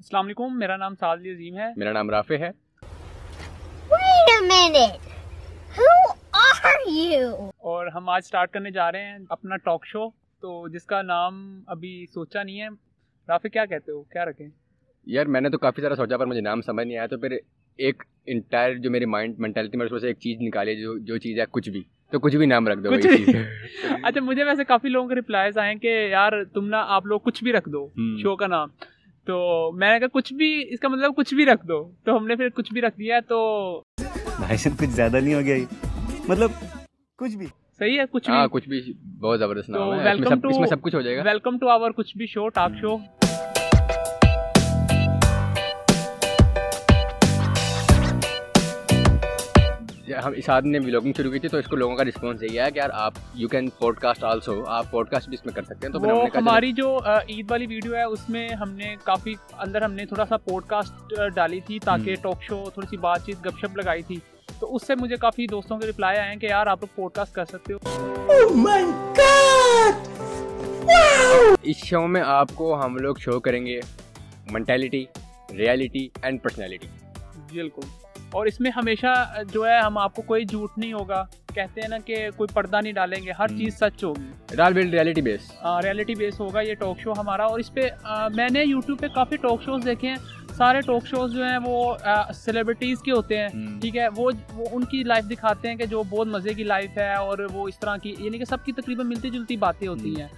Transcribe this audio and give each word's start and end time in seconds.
السلام 0.00 0.24
علیکم 0.24 0.58
میرا 0.58 0.76
نام 0.76 0.94
سعد 0.94 1.16
عظیم 1.16 1.56
ہے۔ 1.56 1.66
میرا 1.76 1.92
نام 1.92 2.10
رافع 2.10 2.34
ہے? 2.34 2.50
اور 7.58 7.86
ہم 7.86 8.08
آج 8.08 8.22
سٹارٹ 8.24 8.50
کرنے 8.50 8.70
جا 8.70 8.92
رہے 8.92 9.04
ہیں 9.04 9.18
اپنا 9.30 9.56
ٹاک 9.56 9.86
شو 9.86 10.10
تو 10.10 10.68
جس 10.68 10.84
کا 10.84 11.02
نام 11.02 11.60
ابھی 11.66 12.06
سوچا 12.14 12.42
نہیں 12.42 12.60
ہے۔ 12.60 12.68
رافع 13.28 13.48
کیا 13.48 13.64
کہتے 13.64 13.92
ہو؟ 13.92 14.02
کیا 14.02 14.24
رکھیں؟ 14.24 14.48
یار 15.06 15.26
میں 15.26 15.40
نے 15.40 15.48
تو 15.48 15.58
کافی 15.58 15.82
سارا 15.82 15.96
سوچا 15.96 16.16
پر 16.16 16.26
مجھے 16.26 16.40
نام 16.40 16.60
سمجھ 16.62 16.86
نہیں 16.86 16.98
آیا 16.98 17.06
تو 17.06 17.18
پھر 17.18 17.36
ایک 17.76 18.02
انٹائر 18.26 18.74
جو 18.74 18.90
میری 18.90 19.04
مائنڈ 19.04 19.34
مینٹیلٹی 19.38 19.76
میں 19.76 19.86
اس 19.86 19.92
میں 19.92 20.00
سے 20.00 20.06
ایک 20.06 20.18
چیز 20.18 20.36
نکالی 20.40 20.82
جو 20.82 20.98
جو 20.98 21.18
چیز 21.18 21.38
ہے 21.38 21.44
کچھ 21.50 21.70
بھی۔ 21.70 21.82
تو 22.10 22.18
کچھ 22.18 22.36
بھی 22.36 22.46
نام 22.46 22.68
رکھ 22.68 22.78
دو 22.78 22.90
کچھ 22.90 23.06
بھی۔ 23.06 23.24
چیز۔ 23.24 23.34
اچھا 24.02 24.20
مجھے 24.20 24.44
ویسے 24.44 24.64
کافی 24.64 24.88
لوگوں 24.88 25.08
کے 25.08 25.14
ریپلائز 25.14 25.58
آئے 25.58 25.72
ہیں 25.72 25.78
کہ 25.78 26.08
یار 26.10 26.44
تم 26.44 26.66
نا 26.66 26.84
آپ 26.88 27.06
لوگ 27.06 27.20
کچھ 27.20 27.44
بھی 27.44 27.52
رکھ 27.52 27.68
دو۔ 27.68 27.88
شو 28.22 28.36
کا 28.36 28.46
نام۔ 28.46 28.68
تو 29.30 29.72
میں 29.72 29.92
نے 29.92 29.98
کہا 29.98 30.06
کچھ 30.12 30.32
بھی 30.34 30.64
اس 30.68 30.80
کا 30.80 30.88
مطلب 30.88 31.16
کچھ 31.16 31.34
بھی 31.34 31.46
رکھ 31.46 31.66
دو۔ 31.66 31.92
تو 32.04 32.16
ہم 32.16 32.26
نے 32.26 32.36
پھر 32.36 32.48
کچھ 32.48 32.72
بھی 32.72 32.80
رکھ 32.80 32.98
دیا 32.98 33.20
تو 33.28 33.38
بھائی 34.38 34.56
صاحب 34.56 34.78
کچھ 34.80 34.88
زیادہ 34.88 35.16
نہیں 35.16 35.34
ہو 35.34 35.40
گیا 35.40 35.54
یہ۔ 35.54 35.64
مطلب 36.28 36.50
کچھ 37.18 37.36
بھی۔ 37.36 37.46
صحیح 37.78 37.98
ہے 38.00 38.04
کچھ 38.10 38.30
ہاں 38.30 38.46
بھی۔ 38.46 38.60
کچھ 38.60 38.68
بھی 38.68 38.92
بہت 39.20 39.38
زبردست 39.38 39.68
نام 39.68 39.92
ہے۔ 39.94 40.12
اس 40.12 40.58
میں 40.58 40.66
سب 40.66 40.82
کچھ 40.82 40.94
ہو 40.94 41.00
جائے 41.00 41.16
گا۔ 41.16 41.22
ویلکم 41.24 41.58
ٹو 41.58 41.68
آور 41.68 41.90
کچھ 41.90 42.16
بھی 42.16 42.26
شو 42.26 42.48
ٹاک 42.48 42.70
شو 42.80 42.96
ہم 50.14 50.32
اس 50.36 50.48
آدمی 50.50 50.70
نے 50.70 50.78
ولاگنگ 50.86 51.12
شروع 51.16 51.30
کی 51.32 51.38
تھی 51.38 51.48
تو 51.48 51.56
اس 51.56 51.66
کو 51.66 51.76
لوگوں 51.76 51.96
کا 51.96 52.04
رسپانس 52.04 52.42
یہی 52.42 52.58
ہے 52.58 52.70
کہ 52.70 52.78
یار 52.78 52.90
آپ 52.92 53.14
you 53.34 53.48
can 53.48 53.68
pod 53.70 53.98
cost 53.98 54.24
also 54.24 54.64
آپ 54.66 54.90
پوڈ 54.90 55.08
کاسٹ 55.08 55.28
بھی 55.28 55.36
اس 55.40 55.46
میں 55.46 55.54
کر 55.54 55.62
سکتے 55.62 55.86
ہیں. 55.86 55.92
تو 55.92 56.38
ہماری 56.38 56.72
جو 56.72 56.98
عید 57.28 57.50
والی 57.50 57.66
ویڈیو 57.66 57.94
ہے 57.94 58.02
اس 58.02 58.28
میں 58.28 58.48
ہم 58.48 58.70
نے 58.70 58.94
کافی 59.04 59.34
اندر 59.58 59.82
ہم 59.82 59.92
نے 59.92 60.06
تھوڑا 60.06 60.24
سا 60.28 60.36
پوڈ 60.36 60.64
کاسٹ 60.66 61.14
ڈالی 61.34 61.60
تھی 61.60 61.78
تاکہ 61.78 62.14
ٹاک 62.22 62.42
شو 62.42 62.64
تھوڑی 62.74 62.86
سی 62.90 62.96
بات 62.96 63.26
چیت 63.26 63.46
گپ 63.46 63.58
شپ 63.58 63.76
لگائی 63.76 64.02
تھی۔ 64.02 64.18
تو 64.60 64.74
اس 64.76 64.86
سے 64.86 64.94
مجھے 64.94 65.16
کافی 65.16 65.46
دوستوں 65.46 65.78
کے 65.78 65.86
رپلائی 65.86 66.18
آئے 66.18 66.28
ہیں 66.28 66.36
کہ 66.36 66.46
یار 66.46 66.66
آپ 66.66 66.78
لوگ 66.80 66.96
پوڈ 66.96 67.12
کاسٹ 67.12 67.34
کر 67.34 67.44
سکتے 67.44 67.72
ہو۔ 67.72 67.78
اس 71.62 71.76
شو 71.76 72.06
میں 72.06 72.22
آپ 72.26 72.48
کو 72.54 72.84
ہم 72.84 72.96
لوگ 72.96 73.16
شو 73.20 73.40
کریں 73.40 73.66
گے 73.66 73.80
مینٹیلٹی 74.50 75.04
ریالٹی 75.58 76.08
اینڈ 76.22 76.42
پرسنالٹی 76.42 76.86
بالکل۔ 77.52 77.99
اور 78.32 78.46
اس 78.46 78.60
میں 78.60 78.70
ہمیشہ 78.76 79.32
جو 79.52 79.66
ہے 79.68 79.78
ہم 79.78 79.98
آپ 79.98 80.14
کو 80.14 80.22
کوئی 80.22 80.44
جھوٹ 80.44 80.70
نہیں 80.76 80.92
ہوگا۔ 80.92 81.24
کہتے 81.54 81.80
ہیں 81.80 81.88
نا 81.88 81.98
کہ 81.98 82.28
کوئی 82.36 82.54
پردہ 82.54 82.80
نہیں 82.82 82.92
ڈالیں 82.92 83.22
گے 83.24 83.30
ہر۔ 83.38 83.48
چیز 83.48 83.78
سچ 83.78 84.04
ہوگی۔ 84.04 84.56
ریالٹی 84.56 85.22
بیس 85.22 85.52
ریالٹی 85.82 86.14
بیس 86.14 86.40
ہوگا 86.40 86.60
یہ 86.60 86.74
ٹاک 86.74 87.00
شو 87.00 87.12
ہمارا۔ 87.12 87.44
اور 87.44 87.58
اس 87.58 87.72
پہ 87.74 87.88
میں 88.34 88.48
نے 88.52 88.64
یوٹیوب 88.64 89.00
پہ 89.00 89.06
کافی 89.08 89.36
ٹاک 89.36 89.62
شوز 89.62 89.84
دیکھے 89.84 90.08
ہیں۔ 90.08 90.16
سارے 90.56 90.80
ٹاک 90.80 91.06
شوز 91.06 91.32
جو 91.32 91.44
ہیں 91.44 91.58
وہ 91.64 91.94
سیلیبریٹیز 92.34 93.02
کے 93.02 93.12
ہوتے 93.12 93.38
ہیں۔ 93.38 93.48
ٹھیک 93.80 93.96
ہے 93.96 94.08
وہ 94.16 94.30
ان 94.72 94.84
کی 94.84 95.02
لائف 95.02 95.24
دکھاتے 95.30 95.68
ہیں 95.68 95.76
کہ 95.76 95.86
جو 95.86 96.02
بہت 96.02 96.26
مزے 96.26 96.54
کی 96.54 96.64
لائف 96.64 96.98
ہے 96.98 97.14
اور 97.14 97.38
وہ 97.52 97.68
اس 97.68 97.78
طرح 97.78 97.96
کی 97.96 98.14
یعنی 98.18 98.38
کہ 98.38 98.44
سب 98.44 98.64
کی 98.64 98.72
تقریباً 98.72 99.06
ملتی 99.06 99.30
جلتی 99.30 99.56
باتیں 99.56 99.88
ہوتی 99.88 100.20
ہیں۔ 100.20 100.28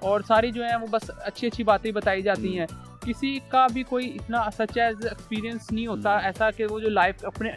اور 0.00 0.20
ساری 0.28 0.50
جو 0.50 0.62
ہیں 0.64 0.76
وہ 0.76 0.86
بس 0.90 1.10
اچھی 1.24 1.46
اچھی 1.46 1.64
باتیں 1.64 1.92
بتائی 1.92 2.22
جاتی 2.22 2.58
ہیں۔ 2.58 2.66
کسی 3.02 3.38
کا 3.48 3.66
بھی 3.72 3.82
کوئی 3.82 4.06
اتنا 4.14 4.48
سچ 4.50 4.78
ایکسپیرینس 4.78 5.72
نہیں 5.72 5.86
ہوتا 5.86 6.16
ایسا 6.18 6.50
کہ 6.50 6.66
وہ 6.66 6.80
جو 6.80 6.88
لائف 6.88 7.24
اپنے 7.24 7.50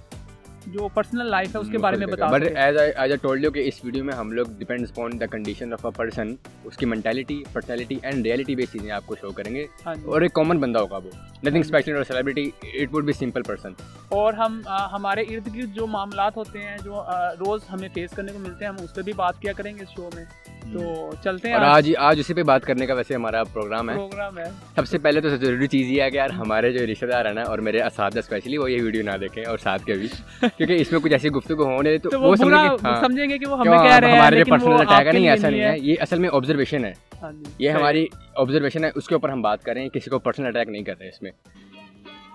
جو 0.67 0.88
پرسنل 0.88 1.25
لائف 1.25 1.55
ہے 1.55 1.61
اس 1.61 1.67
کے 1.72 1.77
بارے 1.77 1.97
میں 1.97 2.08
بتا 2.08 2.27
but 2.27 2.44
as 2.55 2.77
as 2.77 3.11
I 3.11 3.17
told 3.17 3.44
you 3.44 3.52
کہ 3.52 3.59
اس 3.59 3.83
ویڈیو 3.83 4.03
میں 4.03 4.13
ہم 4.13 4.31
لوگ 4.31 4.45
depends 4.59 4.91
upon 4.91 5.19
the 5.19 5.25
condition 5.25 5.73
of 5.73 5.85
a 5.85 5.91
person 5.95 6.33
اس 6.63 6.77
کی 6.77 6.85
mentality 6.85 7.44
personality 7.53 7.97
and 8.02 8.25
reality 8.25 8.55
base 8.55 8.72
چیزیں 8.72 8.91
آپ 8.91 9.05
کو 9.05 9.16
شو 9.22 9.31
کریں 9.31 9.53
گے۔ 9.55 9.66
ہاں 9.85 9.95
جی۔ 9.95 10.05
اور 10.05 10.22
ایک 10.22 10.33
کامن 10.33 10.59
بندہ 10.59 10.80
ہوگا 10.80 10.97
وہ۔ 10.97 11.09
Nothing 11.44 11.59
special 11.59 11.95
or 11.95 12.03
celebrity 12.03 12.50
it 12.63 12.94
would 12.94 13.05
be 13.05 13.13
simple 13.13 13.41
person 13.41 13.73
اور 14.09 14.33
ہم 14.33 14.61
ہمارے 14.91 15.22
ارد 15.22 15.55
گرد 15.55 15.75
جو 15.75 15.88
معاملات 15.88 16.38
ہوتے 16.38 16.59
ہیں 16.59 16.78
جو 16.83 17.03
روز 17.39 17.61
ہمیں 17.72 17.88
فیس 17.94 18.11
کرنے 18.11 18.31
کو 18.31 18.39
ملتے 18.39 18.66
ہیں 18.66 18.72
ہم 18.72 18.83
اس 18.83 18.95
پہ 18.95 19.02
بھی 19.02 19.13
بات 19.13 19.41
کیا 19.41 19.53
کریں 19.53 19.73
گے 19.75 19.84
اس 19.84 19.96
شو 19.96 20.09
میں۔ 20.16 20.25
تو 20.74 21.12
چلتے 21.24 21.47
ہیں 21.47 21.56
اور 21.56 21.66
آج 21.66 21.91
آج 21.97 22.19
اسی 22.19 22.34
پہ 22.34 22.44
بات 22.44 22.63
کرنے 22.63 22.85
کا 22.85 22.94
ویسے 22.94 23.16
ہمارا 23.16 23.44
پروگرام 23.44 23.90
ہے۔ 23.90 23.96
پروگرام 23.96 24.38
ہے۔ 24.38 24.44
سب 24.75 24.88
سے 24.88 24.97
پہلے 24.97 25.22
تو 25.22 25.29
سب 25.29 25.40
سے 25.40 25.46
ضروری 25.46 25.68
چیز 25.68 25.88
یہ 25.88 26.01
ہے 26.01 26.09
کہ 26.12 26.18
یار 26.18 26.29
ہمارے 26.29 26.72
جو 26.72 26.85
رشتے 26.91 27.07
دار 27.07 27.25
ہیں 27.25 27.34
نا 27.34 27.41
اور 27.41 27.59
میرے 27.59 27.81
اساتذہ 27.81 28.19
اسپیشلی 28.19 28.57
وہ 28.57 28.72
یہ 28.72 28.84
ویڈیو 28.84 29.03
نہ 29.03 29.18
دیکھیں 29.22 29.44
اور 29.44 29.57
ساتھ 29.57 29.85
کے 29.85 29.94
بھی۔ 29.94 30.07
کیونکہ 30.40 30.73
اس 30.73 30.91
میں 30.91 31.00
کچھ 31.00 31.12
ایسی 31.12 31.29
گفتگو 31.29 31.63
ہونے 31.63 31.97
تو 31.97 32.22
وہ 32.22 32.35
سمجھیں 32.35 32.57
ہاں، 32.57 33.07
گے 33.29 33.38
کہ 33.38 33.46
وہ 33.46 33.59
ہمیں 33.59 33.78
کہہ 33.78 33.96
رہے 33.96 34.12
ہیں 34.12 34.18
ہمارے 34.18 34.44
پرسنل 34.44 34.73
اٹیک 34.73 35.07
ہے 35.07 35.12
نہیں 35.12 35.29
ایسا 35.29 35.50
نہیں 35.50 35.62
ہے۔ 35.62 35.75
یہ 35.79 35.96
اصل 36.00 36.19
میں 36.19 36.29
آبزرویشن 36.34 36.85
ہے۔ 36.85 36.94
ہاں 37.22 37.31
جی، 37.31 37.44
یہ۔ 37.59 37.69
ہماری 37.69 38.06
آبزرویشن 38.35 38.84
ہے 38.84 38.90
اس 38.96 39.07
کے 39.07 39.16
اوپر 39.16 39.29
ہم 39.29 39.41
بات 39.41 39.63
کریں 39.63 39.90
کسی 39.90 40.09
کو 40.09 40.19
پرسنل 40.19 40.47
اٹیک 40.47 40.69
نہیں 40.69 40.84
کر 40.84 40.94
رہے 41.00 41.07
اس 41.07 41.22
میں۔ 41.22 41.31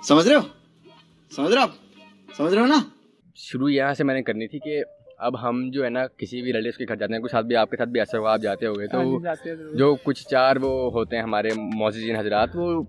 سمجھ 0.02 0.28
رہے 0.28 0.34
ہو؟ 0.34 0.40
سمجھ 1.36 1.52
رہے 1.52 1.58
ہو 1.58 1.62
آپ؟ 1.62 1.70
سمجھ 2.36 2.54
رہے 2.54 2.60
ہو 2.60 2.66
نا؟ 2.66 2.80
شروع 3.36 3.68
یہاں 3.68 3.94
سے 3.94 4.04
میں 4.04 4.14
نے 4.14 4.22
کرنی 4.22 4.48
تھی 4.48 4.58
کہ 4.58 4.82
اب 5.20 5.40
ہم 5.42 5.68
جو 5.70 5.84
ہے 5.84 5.88
نا 5.90 6.06
کسی 6.16 6.40
بھی 6.42 6.52
ریلیٹیو 6.52 6.78
کے 6.78 6.84
گھر 6.88 6.96
جاتے 6.96 7.14
ہیں 7.14 7.20
کچھ 7.20 7.32
ساتھ 7.32 7.46
بھی 7.46 7.56
آپ 7.56 7.70
کے 7.70 7.76
ساتھ 7.76 7.88
بھی 7.88 8.00
ایسا 8.00 8.18
ہوا 8.18 8.32
آپ 8.32 8.40
جاتے 8.40 8.66
ہاں 8.66 8.74
جی، 8.74 8.88
تو 8.88 8.98
ہیں 9.44 9.56
ضرور۔ 9.56 9.74
جو 9.76 9.94
کچھ 10.04 10.26
چار 10.28 10.56
وہ 10.56 10.70
ہوتے 10.92 11.16
ہیں 11.16 11.22
ہمارے 11.22 11.48
موزین 11.74 12.16
حضرات 12.16 12.48
وہ 12.54 12.82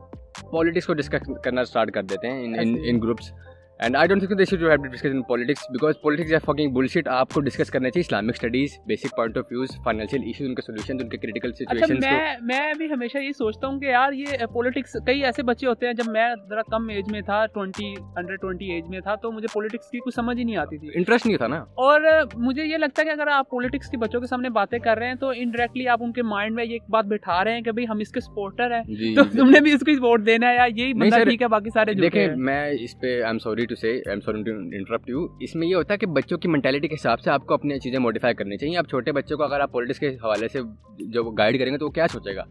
پالیٹکس 0.51 0.85
کو 0.85 0.93
ڈسکس 0.93 1.29
کرنا 1.43 1.61
اسٹارٹ 1.61 1.91
کر 1.91 2.03
دیتے 2.03 2.27
ہیں۔ 2.27 2.43
ان 2.83 3.01
groups 3.01 3.31
and 3.79 3.95
I 3.95 4.07
don't 4.07 4.21
think 4.21 4.37
they 4.39 4.45
should 4.45 4.61
have 4.61 4.75
discuss 4.83 5.05
in 5.05 5.21
politics 5.23 5.61
because 5.71 5.99
politics 6.01 6.33
are 6.33 6.39
fucking 6.45 6.73
bullshit 6.73 7.07
آپ 7.09 7.33
کو 7.33 7.41
ڈسکس 7.41 7.69
کرنا 7.71 7.89
چاہیے 7.89 8.01
Islamic 8.01 8.33
studies 8.33 8.71
basic 8.87 9.15
point 9.15 9.37
of 9.37 9.43
views 9.51 9.75
financial 9.83 10.23
issues 10.23 10.47
ان 10.47 10.55
کے 10.55 10.61
سولوشن 10.61 10.97
ان 11.01 11.09
کے 11.09 11.17
کریٹیکل 11.17 11.49
اچھا 11.49 11.65
سچویشنس 11.65 12.05
کو 12.05 12.09
میں 12.09 12.35
میں 12.49 12.73
بھی 12.77 12.91
ہمیشہ 12.91 13.17
یہ 13.17 13.31
سوچتا 13.37 13.67
ہوں 13.67 13.79
کہ 13.79 13.85
یار 13.87 14.13
یہ 14.13 14.45
پولیٹکس 14.53 14.95
کئی 15.05 15.23
ایسے 15.25 15.43
بچے 15.43 15.67
ہوتے 15.67 15.85
ہیں 15.85 15.93
جب 15.93 16.11
میں 16.11 16.27
ذرا 16.49 16.61
کم 16.71 16.87
ایج 16.89 17.11
میں 17.11 17.21
تھا 17.21 17.45
ٹوئنٹی 17.53 17.93
انڈر 18.15 18.35
ٹوئنٹی 18.35 18.71
ایج 18.71 18.89
میں 18.89 18.99
تھا 18.99 19.15
تو 19.15 19.31
مجھے 19.31 19.47
پولیٹکس 19.53 19.89
کی 19.89 19.99
کچھ 19.99 20.15
سمجھ 20.15 20.37
ہی 20.39 20.43
نہیں 20.43 20.57
آتی 20.57 20.77
تھی۔ 20.77 20.89
انٹرسٹ 20.95 21.25
نہیں 21.25 21.37
تھا 21.37 21.47
نا؟ 21.47 21.59
اور 21.79 22.01
مجھے 22.39 22.65
یہ 22.65 22.77
لگتا 22.77 23.01
ہے 23.01 23.05
کہ 23.05 23.11
اگر 23.11 23.27
آپ 23.29 23.49
پولیٹکس 23.49 23.89
کے 23.89 23.97
بچوں 23.97 24.21
کے 24.21 24.27
سامنے 24.27 24.49
باتیں 24.51 24.77
کر 24.79 24.97
رہے 24.97 25.07
ہیں 25.07 25.15
تو 25.15 25.29
انڈائریکٹلی 25.37 25.87
آپ 25.87 26.03
ان 26.03 26.11
کے 26.11 26.23
مائنڈ 26.25 26.55
میں 26.55 26.65
یہ 26.65 26.73
ایک 26.73 26.89
بات 26.89 27.05
بٹھا 27.07 27.43
رہے 27.43 27.53
ہیں 27.53 27.61
کہ 27.61 27.71
بھائی 27.71 27.87
ہم 27.87 27.99
اس 27.99 28.11
کے 28.11 28.19
سپورٹر 28.21 28.75
ہیں۔ 28.75 28.83
جی 28.95 29.13
تو 29.15 29.23
تم 29.33 29.49
نے 29.49 29.59
بھی 29.59 29.73
اس 29.73 29.81
کو 29.81 29.97
ووٹ 30.01 30.25
دینا 30.25 30.49
ہے 30.49 30.55
یا 30.55 30.65
یہی 30.75 30.93
بندہ 30.95 31.23
ٹھیک 31.23 31.41
ہے 31.41 31.47
باقی 31.47 31.69
سارے 31.69 31.93
دیکھیں 31.95 32.35
میں 32.43 32.61
اس 32.79 32.99
پہ 32.99 33.13
آئی 33.13 33.23
am 33.23 33.39
sorry 33.39 33.65
to 33.69 33.75
say 33.75 33.89
I 33.89 34.09
am 34.09 34.21
sorry 34.21 34.51
interrupt 34.77 35.09
you 35.09 35.25
اس 35.39 35.55
میں 35.55 35.67
یہ 35.67 35.75
ہوتا 35.75 35.93
ہے 35.93 35.97
کہ 35.97 36.07
بچوں 36.07 36.37
کی 36.37 36.49
مینٹیلٹی 36.49 36.87
کے 36.87 36.95
حساب 36.95 37.19
سے 37.19 37.29
آپ 37.29 37.45
کو 37.45 37.53
اپنی 37.53 37.79
چیزیں 37.79 37.99
موڈیفائی 37.99 38.35
کرنی 38.35 38.57
چاہیے 38.57 38.77
آپ 38.77 38.89
چھوٹے 38.89 39.11
بچوں 39.11 39.37
کو 39.37 39.43
اگر 39.43 39.59
آپ 39.59 39.71
پولیٹکس 39.71 39.99
کے 39.99 40.09
حوالے 40.15 40.47
سے 40.47 40.59
جو 41.07 41.29
گائیڈ 41.31 41.59
کریں 41.59 41.71
گے 41.73 41.77
تو 41.77 41.85
وہ 41.85 41.91
کیا 41.91 42.07
سوچے 42.07 42.35
گا 42.35 42.43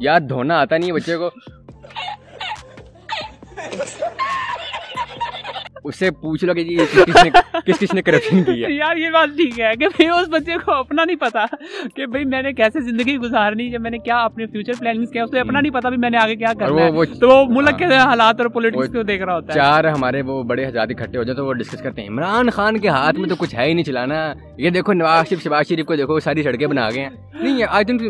یار 0.00 0.20
دھونا 0.20 0.60
آتا 0.60 0.76
نہیں 0.76 0.90
ہے 0.90 0.94
بچے 0.94 1.16
کو 1.16 1.30
اس 5.84 5.98
سے 5.98 6.10
پوچھ 6.10 6.44
لو 6.44 6.54
کہ 6.54 6.62
جی 6.64 6.76
کس 6.76 7.04
کس 7.04 7.24
نے 7.24 7.30
کس 7.66 7.78
کس 7.78 7.94
نے 7.94 8.02
کرپشن 8.02 8.42
کی 8.44 8.64
ہے؟ 8.64 8.72
یار 8.72 8.96
یہ 8.96 9.10
بات 9.10 9.36
ٹھیک 9.36 9.60
ہے 9.60 9.72
کہ 9.80 9.88
بھائی 9.88 10.08
اس 10.08 10.28
بچے 10.28 10.56
کو 10.64 10.72
اپنا 10.72 11.04
نہیں 11.04 11.16
پتا 11.16 11.44
کہ 11.94 12.06
بھائی 12.06 12.24
میں 12.24 12.42
نے 12.42 12.52
کیسے 12.52 12.80
زندگی 12.80 13.16
گزارنی 13.16 13.72
ہے 13.72 13.78
میں 13.78 13.90
نے 13.90 13.98
کیا 13.98 14.18
اپنے 14.18 14.46
فیوچر 14.46 14.72
پلاننگ 14.78 15.06
کیا 15.06 15.22
اسے 15.22 15.40
اپنا 15.40 15.60
نہیں 15.60 15.72
پتا 15.72 15.88
بھی 15.88 15.96
میں 15.96 16.10
نے 16.10 16.18
آگے 16.18 16.36
کیا 16.36 16.52
کرنا 16.58 16.82
ہے۔ 16.82 17.04
تو 17.20 17.28
وہ 17.28 17.44
ملک 17.48 17.78
کے 17.78 17.84
حالات 17.84 18.40
اور 18.40 18.48
پولیٹکس 18.48 18.92
کو 18.92 19.02
دیکھ 19.02 19.22
رہا 19.22 19.34
ہوتا 19.34 19.52
ہے۔ 19.52 19.58
چار 19.58 19.84
ہمارے 19.84 20.22
وہ 20.22 20.42
بڑے 20.42 20.66
حضرات 20.66 20.88
اکٹھے 20.90 21.18
ہو 21.18 21.22
جائے 21.22 21.36
تو 21.36 21.46
وہ 21.46 21.52
ڈسکس 21.52 21.82
کرتے 21.82 22.02
ہیں۔ 22.02 22.08
عمران 22.08 22.50
خان 22.50 22.78
کے 22.78 22.88
ہاتھ 22.88 23.18
میں 23.20 23.28
تو 23.28 23.36
کچھ 23.36 23.54
ہے 23.54 23.64
ہی 23.64 23.74
نہیں 23.74 23.84
چلانا۔ 23.84 24.32
یہ 24.58 24.70
دیکھو 24.70 24.92
نواز 24.92 25.28
شریف 25.28 25.42
شباز 25.42 25.68
شریف 25.68 25.86
کو 25.86 25.96
دیکھو 25.96 26.18
ساری 26.20 26.42
سڑکیں 26.42 26.66
بنا 26.66 26.88
گئے 26.90 27.02
ہیں۔ 27.02 27.10
نہیں 27.40 27.62
آئی 27.68 27.84
تھنک 27.84 28.02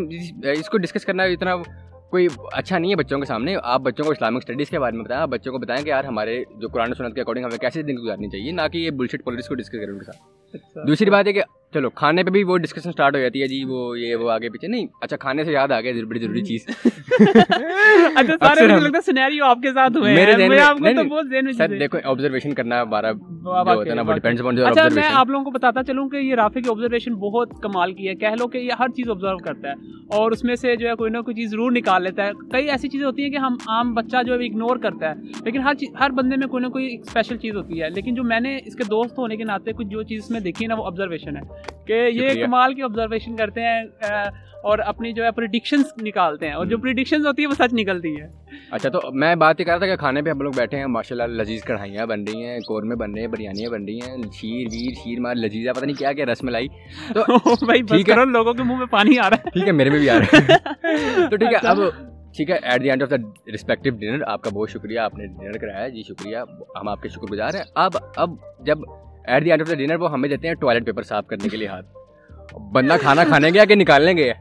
اس 0.57 0.69
کو 0.69 0.77
ڈسکس 0.77 1.05
کرنا 1.05 1.23
اتنا 1.23 1.55
کوئی 2.09 2.27
اچھا 2.51 2.77
نہیں 2.77 2.91
ہے 2.91 2.95
بچوں 2.95 3.19
کے 3.19 3.25
سامنے 3.25 3.55
آپ 3.63 3.81
بچوں 3.81 4.05
کو 4.05 4.11
اسلامک 4.11 4.37
اسٹڈیز 4.37 4.69
کے 4.69 4.79
بارے 4.79 4.95
میں 4.95 5.03
بتائیں 5.03 5.21
آپ 5.21 5.29
بچوں 5.29 5.51
کو 5.51 5.57
بتائیں 5.57 5.83
کہ 5.83 5.89
یار 5.89 6.03
ہمارے 6.03 6.43
جو 6.57 6.67
قرآن 6.67 6.93
سنت 6.93 7.15
کے 7.15 7.21
اکارڈنگ 7.21 7.45
ہمیں 7.45 7.57
کیسے 7.57 7.81
دن 7.81 7.97
گزارنی 7.97 8.29
چاہیے 8.29 8.51
نہ 8.51 8.67
کہ 8.73 8.77
یہ 8.77 8.89
بلشٹ 8.91 9.23
پالیٹکس 9.23 9.47
کو 9.47 9.55
ڈسکس 9.55 9.71
کریں 9.71 9.93
ان 9.93 9.99
کے 9.99 10.05
ساتھ 10.05 10.17
اچھا۔ 10.53 10.83
دوسری 10.87 11.09
بات 11.09 11.27
ہے 11.27 11.33
کہ 11.33 11.41
چلو 11.73 11.89
کھانے 11.89 12.23
پہ 12.23 12.29
بھی 12.29 12.43
وہ 12.43 12.57
ڈسکشن 12.57 12.89
اسٹارٹ 12.89 13.15
ہو 13.15 13.19
جاتی 13.19 13.41
ہے 13.41 13.47
جی 13.47 13.63
وہ 13.63 13.99
یہ 13.99 14.15
وہ 14.15 14.31
آگے 14.31 14.49
پیچھے۔ 14.49 14.67
نہیں 14.67 14.85
اچھا 15.01 15.17
کھانے 15.17 15.43
سے 15.43 15.51
یاد 15.51 15.71
آ 15.71 15.81
گیا 15.81 15.93
بڑی 16.07 16.19
ضروری 16.19 16.41
چیز۔ 16.41 16.65
اچھا 16.67 18.23
سارے 18.25 18.33
اکثر 18.41 18.63
مجھے 18.63 18.73
ہم- 18.73 18.83
لگتا 18.83 18.97
ہے 18.97 19.01
سینیریو 19.01 19.45
آپ 19.45 19.57
کے 19.61 19.73
ساتھ 19.73 19.97
ہوئے 19.97 20.13
میرے 20.15 20.25
ہیں۔ 20.25 20.31
ذہن 20.31 20.39
میں 20.39 20.49
میں- 20.49 20.69
آپ 20.69 20.77
کو 20.77 20.83
نہیں، 20.83 20.93
تو 20.93 21.01
نہیں، 21.01 21.11
بہت 21.11 21.27
ذہن 21.29 21.45
میں 21.45 21.53
سر 21.53 21.65
چیزیں- 21.65 21.79
دیکھو 21.79 21.97
آبزرویشن 22.03 22.53
کرنا 22.53 22.81
ہمارا 22.81 23.11
جو 23.11 23.49
واقعی، 23.49 23.75
ہوتا 23.75 23.89
ہے 23.89 23.95
نا 23.95 24.01
وہ 24.01 24.07
واقعی۔ 24.07 24.19
ڈیپینڈس 24.19 24.41
اپون 24.41 24.59
اچھا 24.59 24.87
میں 24.95 25.03
آپ 25.13 25.29
لوگوں 25.29 25.45
کو 25.45 25.51
بتاتا 25.51 25.83
چلوں 25.83 26.09
کہ 26.09 26.17
یہ 26.17 26.35
رافع 26.35 26.59
کی 26.59 26.69
آبزرویشن 26.69 27.13
بہت 27.13 27.49
کمال 27.61 27.93
کی 27.93 28.07
ہے۔ 28.07 28.15
کہہ 28.15 28.35
لو 28.39 28.47
کہ 28.47 28.57
یہ 28.57 28.71
ہر 28.79 28.87
چیز 28.87 29.09
آبزرو 29.09 29.37
کرتا 29.37 29.67
ہے 29.67 29.73
اور 30.07 30.31
اس 30.31 30.43
میں 30.43 30.55
سے 30.55 30.75
جو 30.75 30.89
ہے 30.89 30.95
کوئی 30.95 31.11
نہ 31.11 31.17
کوئی 31.17 31.35
چیز 31.35 31.51
ضرور 31.51 31.71
نکال 31.71 32.03
لیتا 32.03 32.25
ہے۔ 32.25 32.31
کئی 32.51 32.69
ایسی 32.69 32.89
چیزیں 32.89 33.05
ہوتی 33.05 33.23
ہیں 33.23 33.29
کہ 33.29 33.37
ہم 33.37 33.55
عام 33.67 33.93
بچہ 33.93 34.17
جو 34.25 34.33
ہے 34.33 34.45
اگنور 34.45 34.77
کرتا 34.77 35.09
ہے 35.09 35.13
لیکن 35.45 35.61
ہر 35.61 35.73
ہر 35.99 36.09
بندے 36.09 36.35
میں 36.35 36.47
کوئی 36.47 36.63
نہ 36.63 36.69
کوئی 36.69 36.95
اسپیشل 36.95 37.37
چیز 37.37 37.55
ہوتی 37.55 37.81
ہے۔ 37.81 37.89
لیکن 37.89 38.13
جو 38.13 38.23
میں 38.23 38.39
نے 38.39 38.59
اس 38.65 38.75
کے 38.75 38.83
دوست 38.83 39.17
ہونے 39.17 39.37
کے 39.37 39.43
ناطے 39.43 39.71
کچھ 39.73 39.87
جو 39.87 40.03
چیز 40.03 40.21
میں 40.29 40.39
دیکھی 40.39 40.65
ہے 40.65 40.67
نا 40.67 40.75
وہ 40.75 40.85
آبزرویشن 40.85 41.37
ہے۔ 41.37 41.41
کہ 41.87 41.93
یہ۔ 42.13 42.45
کمال 42.45 42.73
کی 42.73 42.81
آبزرویشن 42.81 43.35
کرتے 43.35 43.61
ہیں 43.61 43.81
اور 44.63 44.79
اپنی 44.79 45.13
جو 45.13 45.23
ہے 45.23 45.31
پریڈکشنس 45.31 45.85
نکالتے 46.01 46.47
ہیں 46.47 46.53
اور 46.53 46.65
جو۔ 46.65 46.77
پریڈکشنز 46.77 47.25
ہوتی 47.25 47.41
ہے 47.41 47.47
وہ 47.47 47.53
سچ 47.53 47.73
نکلتی 47.73 48.21
ہے 48.21 48.27
اچھا 48.71 48.89
تو 48.89 48.99
میں 49.13 49.35
بات 49.35 49.59
یہ 49.59 49.65
کر 49.65 49.71
رہا 49.71 49.77
تھا 49.77 49.85
کہ 49.85 49.95
کھانے 49.95 50.21
پہ 50.21 50.29
ہم 50.29 50.41
لوگ 50.41 50.51
بیٹھے 50.55 50.77
ہیں 50.77 50.85
ماشاء 50.85 51.15
اللہ 51.15 51.41
لذیذ 51.41 51.63
کڑھائیاں 51.63 52.05
بن 52.05 52.23
رہی 52.23 52.45
ہیں 52.45 52.59
قورمے 52.59 52.95
بن 52.95 53.13
رہے 53.13 53.21
ہیں 53.21 53.27
بریانیاں 53.27 53.69
بن 53.71 53.85
رہی 53.85 53.95
ہیں 53.97 54.17
شیر 54.33 54.67
ویر 54.71 54.93
شیر 55.03 55.19
مار 55.19 55.35
لذیذہ 55.35 55.71
پتہ 55.75 55.85
نہیں 55.85 55.95
کیا 55.95 56.13
کیا 56.13 56.25
رس 56.25 56.43
ملائی۔ 56.43 56.67
تو 57.13 57.23
بھائی 57.65 57.83
بس 57.83 57.89
ٹھیک 57.89 58.09
ہے۔ 58.09 58.13
کرو 58.13 58.25
لوگوں 58.25 58.53
کے 58.53 58.63
منہ 58.63 58.77
میں 58.77 58.85
پانی 58.85 59.17
آ 59.19 59.29
رہا 59.29 59.49
ٹھیک 59.49 59.67
ہے 59.67 59.71
میرے 59.71 59.89
میں 59.89 59.99
بھی 59.99 60.09
آ 60.09 60.19
رہا 60.19 60.37
ہے۔ 60.39 60.53
ہے 60.53 61.27
تو 61.29 61.35
ٹھیک 61.35 61.53
ہے 61.53 61.67
اب 61.67 61.77
ٹھیک 62.35 62.49
ہے 62.49 62.55
at 62.63 62.83
the 62.83 62.89
end 62.89 63.03
of 63.03 63.09
the 63.09 63.15
respective 63.53 63.89
dinner 63.89 64.23
آپ 64.27 64.41
کا 64.41 64.49
بہت 64.53 64.69
شکریہ 64.69 64.99
آپ 64.99 65.17
نے 65.17 65.25
ڈنر 65.27 65.57
کرایا 65.57 65.87
جی 65.87 66.01
شکریہ 66.03 66.37
ہم 66.79 66.87
آپ 66.87 67.01
کے 67.01 67.09
شکر 67.09 67.31
گزار 67.31 67.55
ہیں۔ 67.55 67.63
اب 67.75 67.91
اب 68.15 68.29
جب 68.59 68.77
at 69.29 69.45
the 69.45 69.49
end 69.49 69.61
of 69.61 69.69
the 69.69 69.73
dinner 69.73 69.95
وہ 69.95 70.11
ہمیں 70.11 70.29
دیتے 70.29 70.47
ہیں 70.47 70.55
ٹوائلٹ 70.55 70.85
پیپر 70.85 71.03
صاف 71.03 71.27
کرنے 71.27 71.49
کے 71.49 71.57
لیے 71.57 71.67
ہاتھ۔ 71.67 71.85
بندہ 72.73 72.95
کھانا 73.01 73.23
کھانے 73.23 73.49
گیا 73.49 73.65
کہ 73.65 73.75
نکالنے 73.75 74.13
گیا 74.13 74.33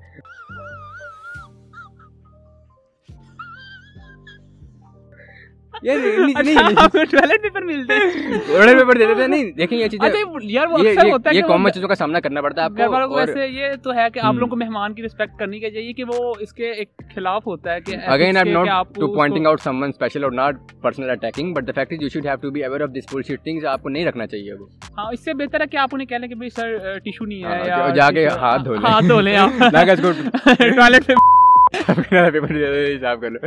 ٹوائلٹ 5.82 7.42
پیپر 7.42 7.62
ملتے 7.62 7.94
ہیں 7.94 8.38
ٹوائلٹ 8.46 8.78
پیپر 8.78 8.98
دیتے 8.98 9.14
تھے 9.14 9.26
نہیں 9.26 9.50
دیکھیں 9.52 9.78
یہ 9.78 9.88
چیزیں۔ 9.88 10.08
اچھا 10.08 10.18
یار 10.42 10.66
وہ 10.66 10.80
یہ- 10.80 10.88
اکثر 10.88 11.06
یہ- 11.06 11.12
ہوتا 11.12 11.30
ہے 11.30 11.34
یہ 11.36 11.40
کہ 11.40 11.46
وہ 11.46 11.48
کامن 11.48 11.72
چیزوں 11.72 11.88
کا 11.88 11.94
سامنا 11.94 12.20
کرنا 12.20 12.42
پڑتا 12.42 12.60
ہے 12.60 12.66
آپ 12.66 12.90
والوں 12.92 13.08
کو 13.08 13.14
ویسے 13.14 13.46
یہ 13.46 13.74
تو 13.82 13.94
ہے 13.94 14.06
کہ 14.14 14.20
آپ۔ 14.20 14.34
لوگوں 14.34 14.50
کو 14.50 14.56
مہمان 14.56 14.94
کی 14.94 15.02
رسپیکٹ 15.02 15.38
کرنی 15.38 15.60
چاہیے 15.60 15.92
کہ 15.92 16.04
وہ 16.04 16.34
اس 16.40 16.52
کے 16.52 16.70
ایک 16.72 16.88
خلاف 17.14 17.46
ہوتا 17.46 17.74
ہے 17.74 17.80
کہ 17.80 17.96
again 18.06 18.36
I 18.36 18.52
not 18.52 18.94
to 18.94 19.14
pointing 19.14 19.46
out 19.46 19.60
someone 19.82 19.88
special 19.88 20.24
or 20.24 20.32
not 20.32 20.54
personal 20.82 21.10
attacking 21.10 21.54
but 21.54 21.66
the 21.66 21.72
fact 21.74 21.92
is 21.92 22.02
you 22.02 22.08
should 22.08 22.26
have 22.26 22.36
to 22.36 22.50
be 22.50 22.64
aware 22.64 22.80
of 22.80 22.88
this 22.88 23.12
bullshit 23.22 23.64
آپ 23.64 23.82
کو 23.82 23.88
نہیں 23.88 24.06
رکھنا 24.06 24.26
چاہیے 24.26 24.52
وہ۔ 24.52 24.66
ہاں 24.98 25.12
اس 25.12 25.24
سے 25.24 25.34
بہتر 25.34 25.60
ہے 25.60 25.66
کہ 25.66 25.76
آپ 25.76 25.88
انہیں 25.92 26.06
کہہ 26.06 26.16
لیں 26.16 26.28
کہ 26.28 26.34
بھائی 26.34 26.50
سر 26.50 26.76
ٹیشو 26.98 27.24
نہیں 27.24 27.44
ہاں، 27.44 27.54
ہے 27.54 27.62
کہ 27.62 27.68
یا 27.68 27.88
جا 27.88 28.10
کے 28.10 28.26
ہاتھ 28.26 28.64
دھو 28.64 28.74
لیں۔ 28.74 28.90
ہاتھ 28.90 29.04
دھو 29.08 29.20
لیں 29.20 29.36
آپ۔ 29.36 29.50
ٹوائلٹ 30.58 31.06
پہ 31.06 31.14
پیپر 32.30 32.54
حساب 32.96 33.20
کر 33.20 33.30
لو۔ 33.30 33.46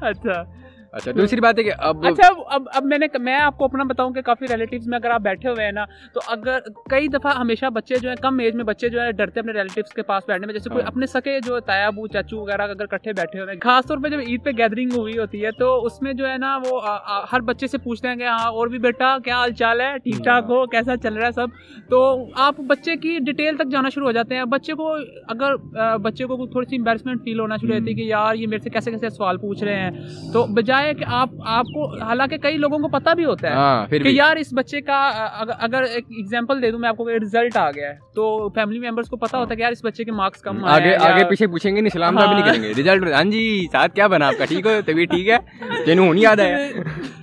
اچھا۔ 0.00 0.42
اچھا 0.92 1.12
دوسری 1.16 1.40
بات 1.40 1.58
ہے 1.58 1.62
کہ 1.64 1.72
اب 1.80 2.04
اچھا 2.06 2.26
اب 2.48 2.62
اب 2.74 2.84
میں 2.84 2.96
نے 2.98 3.06
میں 3.20 3.34
آپ 3.34 3.56
کو 3.58 3.64
اپنا 3.64 3.84
بتاؤں 3.84 4.10
کہ 4.10 4.22
کافی 4.22 4.46
ریلیٹیوز 4.48 4.86
میں 4.86 4.98
اگر 4.98 5.10
آپ 5.10 5.20
بیٹھے 5.20 5.48
ہوئے 5.48 5.64
ہیں 5.64 5.72
نا 5.72 5.84
تو 6.14 6.20
اگر 6.28 6.58
کئی 6.90 7.08
دفعہ 7.08 7.32
ہمیشہ 7.36 7.66
بچے 7.74 7.98
جو 7.98 8.08
ہیں 8.08 8.16
کم 8.16 8.38
ایج 8.38 8.54
میں 8.54 8.64
بچے 8.64 8.88
جو 8.88 9.00
ہے 9.00 9.12
ڈرتے 9.12 9.40
ہیں 9.40 9.42
اپنے 9.42 9.52
ریلیٹیوز 9.52 9.92
کے 9.94 10.02
پاس 10.02 10.24
بیٹھنے 10.28 10.46
میں 10.46 10.54
جیسے 10.54 10.70
کوئی 10.70 10.82
ہاں۔ 10.82 10.90
اپنے 10.90 11.06
سکے 11.06 11.38
جو 11.46 11.60
تایا 11.60 11.86
ابو 11.86 12.06
چاچو 12.06 12.40
وغیرہ 12.40 12.62
اگر 12.70 12.86
کٹھے 12.86 13.12
بیٹھے 13.12 13.40
ہوئے 13.40 13.52
ہیں 13.52 13.60
خاص 13.60 13.86
طور 13.86 13.98
پہ 13.98 14.08
جب 14.08 14.18
عید 14.26 14.44
پہ 14.44 14.50
گیدرنگ 14.58 14.96
ہوئی 14.96 15.16
ہوتی 15.18 15.44
ہے 15.44 15.50
تو 15.58 15.74
اس 15.84 16.00
میں 16.02 16.12
جو 16.12 16.28
ہے 16.28 16.36
نا 16.38 16.56
وہ 16.64 16.80
ہر 17.32 17.40
بچے 17.42 17.66
سے 17.66 17.78
پوچھتے 17.78 18.08
ہیں 18.08 18.16
کہ 18.16 18.26
ہاں 18.26 18.50
اور 18.50 18.66
بھی 18.66 18.78
بیٹا 18.80 19.16
کیا 19.24 19.36
حال 19.36 19.52
چال 19.54 19.80
ہے؟ 19.80 19.96
ٹھیک 19.98 20.22
ٹھاک 20.24 20.44
ہو؟ 20.48 20.64
کیسا 20.66 20.96
چل 20.96 21.14
رہا 21.14 21.26
ہے 21.26 21.32
سب؟ 21.32 21.56
تو 21.90 22.02
آپ 22.40 22.60
بچے 22.68 22.96
کی 22.96 23.18
ڈیٹیل 23.24 23.56
تک 23.56 23.70
جانا 23.72 23.88
شروع 23.88 24.06
ہو 24.06 24.12
جاتے 24.12 24.36
ہیں۔ 24.36 24.44
بچے 24.50 24.74
کو 24.74 24.92
اگر 25.28 25.56
بچے 26.02 26.26
کو 26.26 26.46
تھوڑی 26.46 26.66
سی 26.70 26.76
امبیرسمنٹ 26.76 27.24
فیل 27.24 27.40
ہونا 27.40 27.56
شروع 27.56 27.74
ہوتی 27.74 27.90
ہے 27.90 27.94
کہ 27.94 28.08
یار 28.08 28.34
یہ 28.34 28.46
میرے 28.46 28.62
سے 28.62 28.70
کیسے 28.70 28.90
کیسے 28.90 29.10
سوال 29.10 29.38
پوچھ 29.38 29.64
رہے 29.64 29.78
ہیں۔ 29.78 29.90
تو 30.32 30.46
بجائے 30.54 30.81
کہ 30.92 31.04
آپ 31.14 31.28
آپ 31.48 31.66
کو 31.66 31.86
حالانکہ 32.00 32.36
کئی 32.38 32.56
لوگوں 32.56 32.78
کو 32.78 32.88
پتہ 32.88 33.14
بھی 33.14 33.24
ہوتا 33.24 33.48
ہے 33.48 33.54
ہاں 33.54 33.86
کہ 33.88 34.08
یار 34.08 34.36
اس 34.36 34.52
بچے 34.52 34.80
کا 34.80 34.98
اگر- 35.58 35.88
ایک 35.88 36.04
ایگزامپل 36.10 36.62
دے 36.62 36.70
دوں 36.70 36.78
میں 36.78 36.88
آپ 36.88 36.96
کو 36.96 37.08
رزلٹ 37.10 37.56
آ 37.56 37.70
گیا 37.70 37.88
ہے 37.88 37.94
تو 38.14 38.24
فیملی 38.54 38.78
ممبرس 38.80 39.08
کو 39.08 39.16
پتا 39.16 39.38
ہوتا 39.38 39.50
ہے 39.50 39.56
کہ 39.56 39.62
یار 39.62 39.72
اس 39.72 39.84
بچے 39.84 40.04
کے 40.04 40.12
مارکس 40.12 40.42
کم 40.42 40.64
آگے 40.66 40.94
آگے 41.02 41.24
پیچھے 41.24 41.46
پوچھیں 41.46 41.74
گے 41.76 41.80
نہیں 41.80 41.90
سلام 41.90 42.14
بھی 42.16 42.24
نہیں 42.24 42.40
ہاں۔ 42.40 42.48
کریں 42.48 42.62
گے 42.62 42.72
ریزلٹ 42.76 43.12
ہاں 43.14 43.24
جی 43.26 43.42
ساتھ 43.72 43.94
کیا 43.94 44.06
بنا 44.08 44.28
آپ 44.28 44.38
کا؟ 44.38 44.44
ٹھیک 44.44 44.66
ہو 44.66 44.80
تبھی 44.86 45.06
ٹھیک 45.06 45.28
ہے؟ 45.28 45.38
تینوں 45.84 46.06
ہونی 46.06 46.22
یاد 46.22 46.36
ہے 46.38 46.72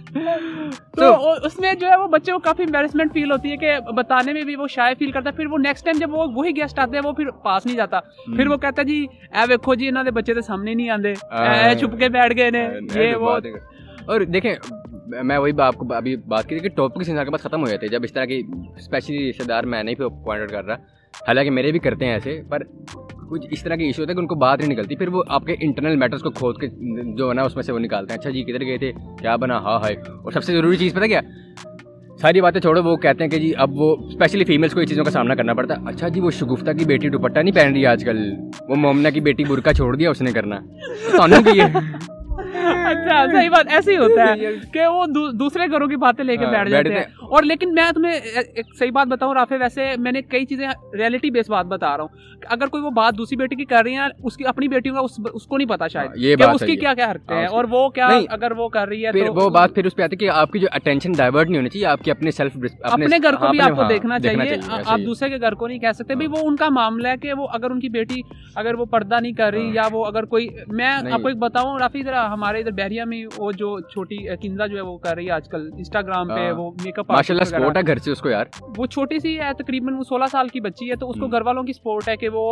تو 0.99 1.31
اس 1.43 1.59
میں 1.59 1.73
جو 1.73 1.87
ہے 1.87 1.95
وہ 1.95 2.07
بچے 2.07 2.31
کو 2.31 2.39
کافی 2.39 2.63
امبیرسمنٹ 2.63 3.13
فیل 3.13 3.31
ہوتی 3.31 3.51
ہے 3.51 3.57
کہ 3.57 3.91
بتانے 3.95 4.33
میں 4.33 4.43
بھی 4.43 4.55
وہ 4.55 4.67
شائع 4.67 4.93
فیل 4.99 5.11
کرتا 5.11 5.29
ہے۔ 5.29 5.35
پھر 5.35 5.45
وہ 5.45 5.57
نیکسٹ 5.57 5.85
ٹائم 5.85 5.97
جب 5.99 6.13
وہ 6.13 6.25
وہی 6.35 6.55
گیسٹ 6.55 6.79
آتے 6.79 6.97
ہیں 6.97 7.05
وہ 7.05 7.11
پھر 7.11 7.29
پاس 7.43 7.65
نہیں 7.65 7.77
جاتا۔ 7.77 7.99
پھر 8.35 8.47
وہ 8.47 8.57
کہتا 8.57 8.81
ہے 8.81 8.87
جی 8.87 9.05
اے 9.31 9.45
ویکھو 9.49 9.75
جی 9.75 9.87
انہوں 9.87 10.03
نے 10.03 10.11
بچے 10.11 10.33
تو 10.33 10.41
سامنے 10.41 10.73
نہیں 10.73 10.89
آندے۔ 10.89 11.13
اے 11.31 11.75
چھپ 11.75 11.97
کے 11.99 12.09
بیٹھ 12.09 12.37
گئے 12.37 12.49
نے۔ 12.49 12.67
یہ 12.95 13.15
وہ 13.15 13.37
اور 14.05 14.21
دیکھیں 14.21 14.53
میں 15.23 15.37
وہی 15.37 15.51
آپ 15.61 15.75
کو 15.75 15.93
ابھی 15.93 16.15
بات 16.27 16.47
کی 16.47 16.57
تھی 16.57 16.69
کہ 16.69 16.75
ٹاپکس 16.75 17.09
انسان 17.09 17.25
کے 17.25 17.31
پاس 17.31 17.41
ختم 17.41 17.61
ہو 17.61 17.67
جاتے 17.67 17.85
ہیں۔ 17.85 17.91
جب 17.91 18.03
اس 18.03 18.13
طرح 18.13 18.25
کی 18.25 18.41
اسپیشلی 18.77 19.29
رشتے 19.29 19.43
دار 19.43 19.63
میں 19.63 19.83
نہیں 19.83 19.95
پوائنٹ 19.95 20.41
آؤٹ 20.41 20.51
کر 20.51 20.65
رہا۔ 20.65 20.75
حالانکہ 21.27 21.51
میرے 21.51 21.71
بھی 21.71 21.79
کرتے 21.79 22.05
ہیں 22.05 22.13
ایسے 22.13 22.41
پر 22.49 22.63
کچھ 23.29 23.47
اس 23.51 23.63
طرح 23.63 23.75
کے 23.75 23.83
ایشو 23.83 24.01
ہوتے 24.01 24.11
ہیں 24.11 24.15
کہ 24.15 24.21
ان 24.21 24.27
کو 24.27 24.35
بات 24.35 24.59
نہیں 24.59 24.69
نکلتی 24.69 24.95
پھر 24.95 25.07
وہ 25.07 25.23
آپ 25.29 25.45
کے 25.45 25.55
انٹرنل 25.61 25.95
میٹرس 25.95 26.21
کو 26.21 26.29
کھود 26.29 26.61
کے 26.61 26.67
جو 27.17 27.29
ہے 27.29 27.33
نا 27.33 27.41
اس 27.41 27.55
میں 27.55 27.63
سے 27.63 27.71
وہ 27.71 27.79
نکالتے 27.79 28.13
ہیں۔ 28.13 28.19
اچھا 28.19 28.29
جی 28.29 28.43
کدھر 28.43 28.65
گئے 28.65 28.77
تھے؟ 28.77 28.91
کیا 29.19 29.35
بنا؟ 29.35 29.57
ہاں 29.57 29.79
ہائے۔ 29.79 29.95
اور 29.95 30.31
سب 30.31 30.43
سے 30.43 30.53
ضروری 30.53 30.77
چیز 30.77 30.93
پتہ 30.93 31.05
کیا؟ 31.05 31.21
ساری 32.21 32.41
باتیں 32.41 32.61
چھوڑو 32.61 32.83
وہ 32.83 32.95
کہتے 32.95 33.23
ہیں 33.23 33.31
کہ 33.31 33.37
جی 33.37 33.53
اب 33.57 33.69
وہ 33.73 33.95
اسپیشلی 33.99 34.43
فیمیلس 34.43 34.73
کو 34.73 34.81
یہ 34.81 34.85
چیزوں 34.85 35.03
کا 35.03 35.11
سامنا 35.11 35.35
کرنا 35.35 35.53
پڑتا۔ 35.53 35.73
ہے 35.73 35.79
اچھا 35.85 36.07
جی 36.07 36.21
وہ 36.21 36.29
شگفتہ 36.29 36.71
کی 36.71 36.85
بیٹی 36.85 37.09
دوپٹہ 37.09 37.39
نہیں 37.39 37.55
پہن 37.55 37.73
رہی 37.73 37.85
آج 37.85 38.05
کل؟ 38.05 38.33
وہ 38.69 38.75
مومنہ 38.75 39.07
کی 39.13 39.19
بیٹی 39.19 39.43
برقع 39.43 39.69
چھوڑ 39.69 39.95
دیا 39.95 40.09
اس 40.09 40.21
نے 40.21 40.31
کرنا۔ 40.31 40.55
اچھا 42.85 43.25
صحیح 43.31 43.49
بات 43.49 43.65
ایسے 43.69 43.91
ہی 43.91 43.97
ہوتا 43.97 44.23
ہے 44.23 44.35
کہ 44.73 44.87
وہ 44.87 45.05
دو- 45.05 45.33
دوسرے 45.33 45.71
گھروں 45.71 45.87
کی 45.87 45.95
باتیں 45.95 46.25
لے 46.25 46.37
کے 46.37 46.45
ہاں، 46.45 46.51
بیٹھ 46.51 46.69
جاتے 46.69 46.93
ہیں۔ 46.93 47.03
اور 47.29 47.43
لیکن 47.43 47.73
میں 47.73 47.91
تمہیں 47.91 48.13
ایک 48.13 48.65
صحیح 48.75 48.91
بات 48.91 49.07
بتاؤں 49.07 49.33
رافع 49.33 49.55
ویسے 49.59 49.85
میں 49.99 50.11
نے 50.11 50.21
کئی 50.23 50.45
چیزیں 50.45 50.67
ریئلٹی 50.93 51.29
بیس 51.31 51.49
بات 51.49 51.65
بتا 51.65 51.95
رہا 51.97 52.03
ہوں 52.03 52.45
اگر 52.49 52.67
کوئی 52.67 52.83
وہ 52.83 52.89
بات 52.91 53.17
دوسری 53.17 53.37
بیٹی 53.37 53.55
کی 53.55 53.65
کر 53.65 53.83
رہی 53.83 53.95
ہے 53.95 54.07
اس 54.23 54.37
کی 54.37 54.45
اپنی 54.47 54.67
بیٹی 54.67 54.89
کا 54.89 54.99
اس 55.33 55.45
کو 55.45 55.57
نہیں 55.57 55.67
پتا 55.67 55.87
شاید 55.87 56.07
ہاں، 56.07 56.15
یہ 56.17 56.35
کہ 56.35 56.43
اس 56.43 56.61
کی۔ 56.61 56.75
کیا 56.75 56.93
کیا 56.93 57.09
حرکتیں 57.11 57.35
ہاں، 57.35 57.41
ہیں 57.41 57.49
اور 57.49 57.65
وہ 57.69 57.87
کیا 57.89 58.07
اگر 58.29 58.51
وہ 58.51 58.67
کر 58.69 58.87
رہی 58.87 59.05
ہے 59.05 59.29
وہ 59.31 59.49
بات 59.49 59.73
پھر 59.75 59.85
اس 59.85 59.95
پہ 59.95 60.03
آتی 60.03 60.15
ہے 60.15 60.17
کہ 60.17 60.29
آپ 60.33 60.51
کی 60.51 60.59
جو 60.59 60.67
اٹینشن 60.71 61.11
ڈائیورٹ 61.11 61.47
نہیں 61.47 61.57
ہونی 61.57 61.69
چاہیے 61.69 61.85
آپ 61.85 62.03
کی 62.03 62.11
اپنے 62.11 62.31
سیلف 62.31 62.57
اپنے 62.83 63.17
گھر 63.19 63.35
کو 63.35 63.49
بھی 63.49 63.61
آپ 63.61 63.75
کو 63.75 63.83
دیکھنا 63.89 64.15
ہاں، 64.15 64.19
چاہیے 64.19 64.55
آپ 64.85 64.99
دوسرے 65.05 65.29
کے 65.29 65.37
گھر 65.37 65.53
کو 65.53 65.67
نہیں 65.67 65.79
کہہ 65.79 65.91
سکتے 65.91 66.15
بھائی 66.15 66.27
وہ 66.29 66.47
ان 66.47 66.55
کا 66.55 66.69
معاملہ 66.71 67.07
ہے 67.07 67.17
کہ 67.17 67.33
وہ 67.33 67.47
اگر 67.53 67.71
ان 67.71 67.79
کی 67.79 67.89
بیٹی 67.89 68.21
اگر 68.55 68.73
وہ 68.73 68.85
پردہ 68.87 69.19
نہیں 69.21 69.33
کر 69.33 69.51
رہی 69.51 69.65
ہاں۔ 69.65 69.73
یا 69.73 69.87
وہ 69.91 70.05
اگر 70.05 70.25
کوئی 70.25 70.47
میں۔ 70.69 70.87
آپ 71.11 71.21
کو 71.21 71.27
ایک 71.27 71.37
بتاؤں 71.37 71.77
رافی 71.79 72.03
ذرا 72.03 72.25
ہمارے 72.33 72.59
ادھر 72.59 72.71
بحریہ 72.73 73.03
میں 73.03 73.23
وہ 73.37 73.51
جو 73.51 73.79
چھوٹی 73.89 74.17
کنزا 74.41 74.67
جو 74.67 74.77
ہے 74.77 74.81
وہ 74.81 74.97
کر 74.97 75.15
رہی 75.15 75.25
ہے 75.25 75.31
آج 75.31 75.49
کل 75.49 75.69
انسٹاگرام 75.73 76.27
پہ 76.27 76.39
ہاں۔ 76.39 76.53
وہ 76.53 76.71
میک 76.83 76.99
اپ 76.99 77.11
ماشاء 77.19 77.35
اللہ 77.35 77.43
سپورٹ 77.45 77.77
ہے 77.77 77.81
گھر 77.87 77.97
سے 77.97 78.11
اس 78.11 78.19
کو 78.19 78.29
یار 78.29 78.45
وہ 78.77 78.85
چھوٹی 78.87 79.19
سی 79.19 79.39
ہے 79.39 79.51
تقریباً 79.57 79.93
وہ 79.93 80.03
سولہ 80.03 80.25
سال 80.31 80.47
کی 80.47 80.59
بچی 80.61 80.89
ہے 80.89 80.95
تو 80.95 81.09
اس 81.09 81.19
کو۔ 81.19 81.27
گھر 81.27 81.41
والوں 81.41 81.63
کی 81.63 81.73
سپورٹ 81.73 82.07
ہے 82.07 82.15
کہ 82.17 82.29
وہ 82.29 82.43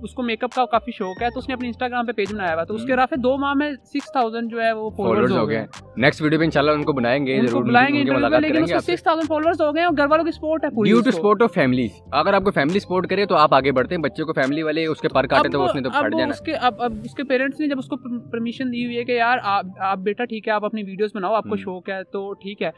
اس 0.00 0.14
کو 0.14 0.22
میک 0.22 0.44
اپ 0.44 0.54
کا 0.54 0.64
کافی 0.66 0.92
شوق 0.92 1.22
ہے 1.22 1.30
تو 1.30 1.38
اس 1.38 1.48
نے 1.48 1.54
اپنے 1.54 1.68
انسٹاگرام 1.68 2.06
پہ 2.06 2.12
پیج 2.12 2.32
بنایا 2.34 2.54
ہوا 2.54 2.64
تو 2.64 2.74
اس 2.74 2.84
کے 2.84 2.92
ہم۔ 2.92 2.98
رافع 2.98 3.16
دو 3.18 3.36
ماہ 3.36 3.54
میں 3.54 3.70
سکس 3.84 4.12
تھاؤزینڈ 4.12 4.50
جو 4.50 4.62
ہے 4.62 4.72
وہ 4.72 4.90
فالوورز 4.90 5.32
ہو 5.32 5.48
گئے 5.48 5.64
نیکسٹ 5.96 6.22
ویڈیو 6.22 6.38
میں 6.38 6.46
انشاءاللہ 6.46 6.72
ان 6.72 6.82
کو 6.84 6.92
بنائیں 6.92 7.26
گے 7.26 7.40
ضرور 7.42 7.64
بلائیں 7.64 7.88
گے 7.88 8.02
لیکن 8.40 8.62
اس 8.64 8.84
سکس 8.84 9.02
تھاؤزینڈ 9.02 9.28
فالوورز 9.28 9.60
ہو 9.60 9.74
گئے 9.74 9.84
اور 9.84 9.96
گھر 9.96 10.06
والوں 10.06 10.24
کی 10.24 10.32
سپورٹ 10.32 10.64
ہے 10.64 10.70
پوری 10.70 10.90
due 10.90 11.00
to. 11.02 11.10
Support 11.12 11.42
of 11.42 11.54
families 11.54 11.90
اگر 12.14 12.34
آپ 12.34 12.44
کو 12.44 12.50
فیملی 12.52 12.80
سپورٹ 12.80 13.08
کرے 13.10 13.26
تو 13.26 13.36
آپ 13.36 13.54
آگے 13.54 13.72
بڑھتے 13.72 13.94
ہیں 13.94 14.02
بچے 14.02 14.24
کو 14.24 14.32
فیملی 14.34 14.62
والے 14.62 14.84
اس 14.86 15.00
کے 15.00 15.08
پر 15.10 15.26
کاٹے 15.26 15.48
تو 15.48 15.64
اس 15.64 15.74
نے 15.74 15.82
تو 15.82 15.90
پھٹ 15.90 16.04
وہ 16.04 16.18
جانا 16.18 16.30
اس 16.30 16.40
کے 16.40 16.54
اب 16.60 16.82
اب 16.82 16.94
اس 17.04 17.14
کے 17.14 17.24
پیرنٹس 17.24 17.60
نے 17.60 17.68
جب 17.68 17.78
اس 17.78 17.86
کو 17.86 17.96
پرمیشن 18.30 18.72
دی 18.72 18.84
ہوئی 18.84 18.98
ہے 18.98 19.04
کہ 19.04 19.12
یار 19.14 19.38
آپ 19.46 19.66
آپ 19.82 19.98
بیٹا 20.00 20.24
ٹھیک 20.26 20.48
ہے 20.48 20.52
آپ 20.52 20.64
اپنی 20.64 20.82
ویڈیوز 20.84 21.10
بناؤ 21.14 21.34
آپ 21.34 21.44
کو۔ 21.44 21.56
شوق 21.58 21.88
ہے 21.88 22.02
تو 22.12 22.32
ٹھیک 22.36 22.62
ہے۔ 22.62 22.70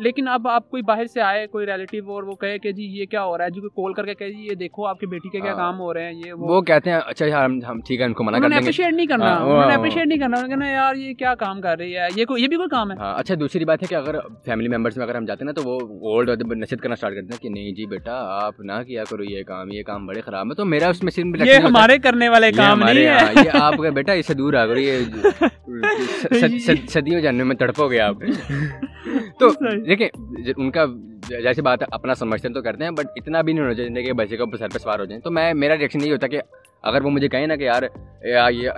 لیکن 0.00 0.28
اب 0.28 0.48
آپ 0.48 0.68
کوئی 0.70 0.82
باہر 0.84 1.06
سے 1.06 1.20
آئے 1.22 1.46
کوئی 1.48 1.66
ریلیٹیو 1.66 2.12
اور 2.12 2.22
وہ 2.22 2.34
کہے 2.36 2.58
کہ 2.58 2.72
جی 2.72 2.84
یہ 2.92 3.06
کیا 3.06 3.24
ہو 3.24 3.36
رہا 3.38 3.44
ہے 3.44 3.50
جو 3.52 3.68
کال 3.70 3.92
کر 3.94 4.06
کے 4.06 4.14
کہے 4.14 4.30
جی 4.30 4.46
یہ 4.46 4.54
دیکھو 4.56 4.86
آپ 4.86 5.00
کی 5.00 5.06
بیٹی 5.08 5.28
کے 5.28 5.40
کیا 5.40 5.50
ہاں۔ 5.50 5.58
کام 5.58 5.80
ہو 5.80 5.92
رہے 5.94 6.04
ہیں 6.04 6.12
یہ 6.16 6.32
وہ 6.44 6.60
کہتے 6.62 6.90
ہیں 6.90 6.98
اچھا 7.06 7.26
یار 7.26 7.48
ہم 7.64 7.80
ٹھیک 7.82 8.00
ہے 8.00 8.04
ان 8.06 8.12
کو 8.12 8.24
منع 8.24 8.36
انہوں 8.36 8.48
کر 8.48 8.54
نے 8.54 8.56
دیں 8.56 8.62
گے 8.62 8.68
اپریشیٹ 8.68 8.94
نہیں 8.94 9.06
کرنا 9.08 9.24
ہاں، 9.28 9.44
انہوں 9.46 9.66
نے 9.66 9.74
اپریشیٹ 9.74 10.06
نہیں 10.06 10.18
کرنا 10.18 10.36
انہوں 10.36 10.48
نے 10.48 10.54
کہنا 10.54 10.70
یار 10.72 10.94
یہ 10.98 11.14
کیا 11.16 11.34
کام 11.36 11.60
کر 11.60 11.78
رہی 11.78 11.96
ہے 11.96 12.06
یہ 12.16 12.24
کوئی 12.26 12.42
یہ 12.42 12.48
بھی 12.48 12.56
کوئی 12.66 12.70
کام 12.72 12.90
ہے۔ 12.90 12.96
ہاں 12.98 13.14
اچھا 13.18 13.34
دوسری 13.40 13.64
بات 13.64 13.82
ہے 13.82 13.88
کہ 13.88 13.94
اگر 13.94 14.14
فیملی 14.44 14.68
ممبرس 14.68 14.96
میں 14.96 15.04
اگر 15.04 15.14
ہم 15.14 15.24
جاتے 15.24 15.44
ہیں 15.44 15.46
نا 15.46 15.60
تو 15.60 15.68
وہ 15.68 15.78
اولڈ 16.10 16.30
نصیحت 16.52 16.80
کرنا 16.80 16.92
اسٹارٹ 16.92 17.14
کرتے 17.14 17.32
ہیں 17.32 17.42
کہ 17.42 17.48
نہیں 17.50 17.72
جی 17.72 17.86
بیٹا 17.86 18.12
آپ 18.36 18.60
نہ 18.60 18.82
کیا 18.86 19.04
کرو 19.04 19.24
یہ 19.24 19.42
کام 19.42 19.72
یہ 19.72 19.82
کام 19.82 20.06
بڑے 20.06 20.20
خراب 20.20 20.46
ہے 20.46 20.54
تو 20.54 20.64
میرا 20.66 20.88
اس 20.88 21.02
میں 21.02 21.12
صرف 21.12 21.46
یہ 21.46 21.58
ہمارے 21.64 21.98
کرنے 21.98 22.28
والے 22.28 22.50
کام 22.52 22.80
نہیں 22.80 22.98
ہے۔ 22.98 23.08
ہاں، 23.08 23.44
یہ 23.44 23.58
آپ 23.60 23.74
کا 23.76 23.90
بیٹا 23.92 24.12
اس 24.12 24.26
سے 24.26 24.34
دور 24.34 24.54
آ 24.54 24.66
کرو 24.66 24.78
یہ 24.78 24.98
صد- 26.32 26.58
صد- 26.60 26.88
صدیوں 26.88 27.20
جاننے 27.20 27.44
میں 27.44 27.56
تڑپو 27.56 27.90
گے 27.90 28.00
آپ۔ 28.00 28.16
تو 29.40 29.48
دیکھیں 29.84 30.08
ان 30.56 30.70
کا 30.70 30.84
جیسی 31.28 31.62
بات 31.62 31.82
اپنا 31.90 32.14
سمجھتے 32.14 32.48
ہیں 32.48 32.54
تو 32.54 32.62
کرتے 32.62 32.84
ہیں 32.84 32.90
بٹ 32.90 33.06
اتنا 33.16 33.40
بھی 33.42 33.52
نہیں 33.52 33.62
ہونا 33.62 33.74
چاہیے 33.74 34.02
کہ 34.02 34.12
بچے 34.12 34.36
کو 34.36 34.56
سر 34.56 34.68
پہ 34.68 34.78
سوار 34.78 34.98
ہو 34.98 35.04
جائیں۔ 35.04 35.20
تو 35.20 35.30
میں 35.30 35.52
میرا 35.54 35.76
ریئیکشن 35.76 36.04
یہ 36.04 36.12
ہوتا 36.12 36.26
کہ 36.26 36.40
اگر 36.84 37.04
وہ 37.04 37.10
مجھے 37.10 37.28
کہیں 37.28 37.46
نا 37.46 37.56
کہ 37.56 37.64
یار 37.64 37.82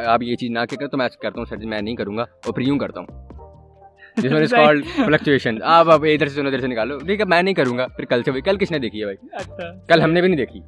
آپ 0.07 0.23
یہ 0.23 0.37
چیز 0.37 0.51
نہ 0.51 0.59
کریں 0.71 0.87
تو 0.87 0.97
میں 0.97 1.09
کرتا 1.23 1.39
ہوں 1.39 1.45
سر 1.45 1.57
جی 1.57 1.67
میں 1.67 1.81
نہیں 1.83 1.97
کروں 1.97 2.17
گا 2.17 2.23
اور 2.23 2.55
پھر 2.55 2.63
یوں 2.63 2.79
کرتا 2.79 3.01
ہوں۔ 3.01 3.28
جس 4.19 4.31
میں 4.31 4.47
کالڈ 4.47 4.87
فلکچویشن 4.97 5.63
آپ 5.69 5.91
اب 5.91 6.05
ادھر 6.05 6.29
سے 6.29 6.35
سنو 6.35 6.49
ادھر 6.49 6.61
سے 6.61 6.67
نکالو 6.67 6.99
ٹھیک 6.99 7.21
ہے 7.21 7.25
میں 7.25 7.43
نہیں 7.43 7.55
کروں 7.55 7.77
گا 7.79 7.87
پھر 7.87 8.05
کل 8.05 8.23
سے 8.23 8.41
کل 8.41 8.57
کس 8.57 8.71
نے 8.71 8.79
دیکھی 8.79 9.01
ہے 9.01 9.05
بھائی 9.05 9.17
اچھا 9.35 9.73
کل 9.89 10.03
ہم 10.03 10.13
نے 10.13 10.21
بھی 10.21 10.29
نہیں 10.29 10.39
دیکھی 10.39 10.61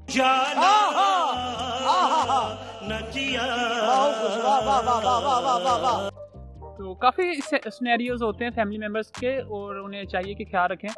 تو 6.81 6.95
کافی 6.95 7.23
سنیریوز 7.71 8.23
ہوتے 8.23 8.45
ہیں 8.45 8.51
فیملی 8.51 8.79
ممبرس 8.79 9.11
کے 9.11 9.37
اور 9.39 9.75
انہیں 9.77 10.05
چاہیے 10.05 10.35
کہ 10.35 10.45
خیال 10.45 10.71
رکھیں۔ 10.71 10.89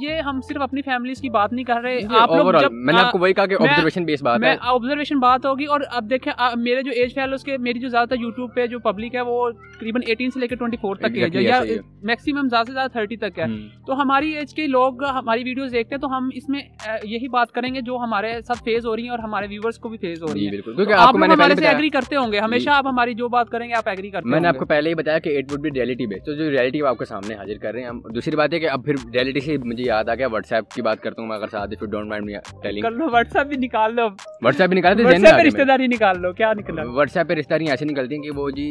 یہ 0.00 0.20
ہم 0.20 0.40
صرف 0.40 0.62
اپنی 0.62 0.82
فیملیز 0.82 1.20
کی 1.20 1.28
بات 1.30 1.52
نہیں 1.52 1.64
کر 1.64 1.80
رہے۔ 1.84 1.98
آپ 2.18 2.30
لوگ 2.30 2.52
جب 2.60 2.72
میں 2.72 2.94
نے 2.94 3.00
آپ 3.00 3.12
کو 3.12 3.18
وہی 3.18 3.32
کہا 3.32 3.46
کہ 3.46 3.56
آبزرویشن 3.60 4.04
بیس 4.04 4.22
بات 4.22 4.40
میں 4.40 4.50
ہے 4.50 4.56
آبزرویشن 4.60 5.18
بات 5.18 5.46
ہوگی 5.46 5.64
اور 5.64 5.80
اب 5.90 6.10
دیکھیں 6.10 6.32
میرے 6.56 6.82
جو 6.82 6.92
ایج 6.94 7.14
فیلوز 7.14 7.44
کے 7.44 7.56
میری 7.58 7.78
جو 7.78 7.88
زیادہ 7.88 8.08
تر 8.08 8.16
یوٹیوب 8.20 8.54
پہ 8.54 8.66
جو 8.66 8.78
پبلک 8.78 9.14
ہے 9.14 9.20
وہ 9.20 9.50
تقریباً 9.50 10.02
ایٹین 10.06 10.30
سے 10.30 10.40
لے 10.40 10.46
کے 10.46 10.56
ٹوئنٹی 10.56 10.76
فور 10.76 10.96
تک 10.96 11.16
ہے 11.16 11.42
یا 11.42 11.58
ہے۔ 11.58 11.76
میکسیمم 12.02 12.48
زیادہ 12.48 12.66
سے 12.66 12.72
زیادہ 12.72 12.90
تھرٹی 12.90 13.16
تک 13.16 13.38
ہے۔ 13.38 13.44
تو 13.86 14.00
ہماری 14.02 14.30
ایج 14.30 14.54
کے 14.54 14.66
لوگ 14.66 15.04
ہماری 15.04 15.42
ویڈیوز 15.44 15.72
دیکھتے 15.72 15.94
ہیں 15.94 16.00
تو 16.00 16.16
ہم 16.16 16.28
اس 16.34 16.48
میں 16.48 16.60
یہی 17.04 17.28
بات 17.28 17.52
کریں 17.52 17.74
گے 17.74 17.80
جو 17.80 17.96
ہمارے 17.96 18.40
ساتھ 18.42 18.58
فیز 18.58 18.86
ہو 18.86 18.96
رہی 18.96 19.02
ہیں 19.02 19.10
اور 19.10 19.18
ہمارے 19.18 19.46
ویورس 19.46 19.78
کو 19.78 19.88
بھی 19.88 19.98
فیز 19.98 20.22
ہو 20.22 20.28
رہی 20.34 20.40
جی 20.40 20.48
ہیں۔ 20.48 20.62
کیونکہ 20.62 20.92
آپ 20.92 21.14
ہمارے 21.14 21.36
پہلے 21.36 21.54
سے 21.54 21.66
ایگری 21.66 21.90
کرتے 21.90 22.16
ہوں 22.16 22.32
گے 22.32 22.38
ہمیشہ 22.38 22.70
آپ 22.70 22.86
ہماری 22.86 23.14
جو 23.14 23.28
بات 23.28 23.48
کریں 23.48 23.68
گے 23.68 23.74
آپ 23.74 23.88
ایگری 23.88 24.10
کرتے 24.10 24.28
میں 24.28 24.40
نے 24.40 24.48
آپ 24.48 24.56
کو 24.56 24.64
پہلے 24.64 24.90
ہی 24.90 24.94
بتایا 24.94 25.18
کہ 25.24 25.36
it 25.38 25.52
would 25.52 25.60
be 25.60 25.70
reality 25.72 26.06
base 26.06 26.22
تو 26.24 26.34
جو 26.34 26.50
ریئلٹی 26.50 26.82
آپ 26.84 26.98
کے 26.98 27.04
سامنے 27.04 27.34
حاضر 27.34 27.58
کر 27.62 27.72
رہے 27.72 27.80
ہیں 27.80 27.88
ہم 27.88 28.00
دوسری 28.14 28.36
بات 28.36 28.52
ہے 28.52 28.58
کہ 28.60 28.68
اب 28.68 28.84
پھر 28.84 28.94
ریئلٹی 29.14 29.40
سے 29.40 29.56
مجھے 29.64 29.82
یاد 29.84 30.08
آ 30.08 30.14
گیا 30.14 30.26
واٹس 30.28 30.52
ایپ 30.52 30.68
کی 30.70 30.82
بات 30.82 31.00
کرتا 31.00 31.22
ہوں 31.22 31.28
میں 31.28 31.36
اگر 31.36 31.48
ساتھ 31.48 31.74
پھر 31.78 31.86
ڈونٹ 31.88 32.08
مائنڈ 32.08 32.30
ٹیلنگ 32.62 32.82
کر 32.82 32.90
لو 32.92 33.08
واٹس 33.12 33.36
ایپ 33.36 33.46
بھی 33.46 33.56
نکال 33.58 33.94
لو۔ 33.94 34.08
واٹس 34.42 34.60
ایپ 34.60 34.70
بھی 34.70 34.78
نکالتے 34.78 35.04
واٹس 35.04 35.24
ایپ 35.24 35.34
پہ 35.34 35.46
رشتے 35.46 35.64
داری 35.66 35.86
نکال 35.88 36.20
لو 36.22 36.32
کیا 36.34 36.52
نکلا؟ 36.52 36.82
واٹس 36.92 37.16
ایپ 37.16 37.28
پہ 37.28 37.34
رشتے 37.34 37.50
داریاں 37.50 37.72
ایسے 37.72 37.84
نکلتی 37.84 38.14
ہیں 38.14 38.22
کہ 38.22 38.30
وہ 38.34 38.50
جی 38.52 38.68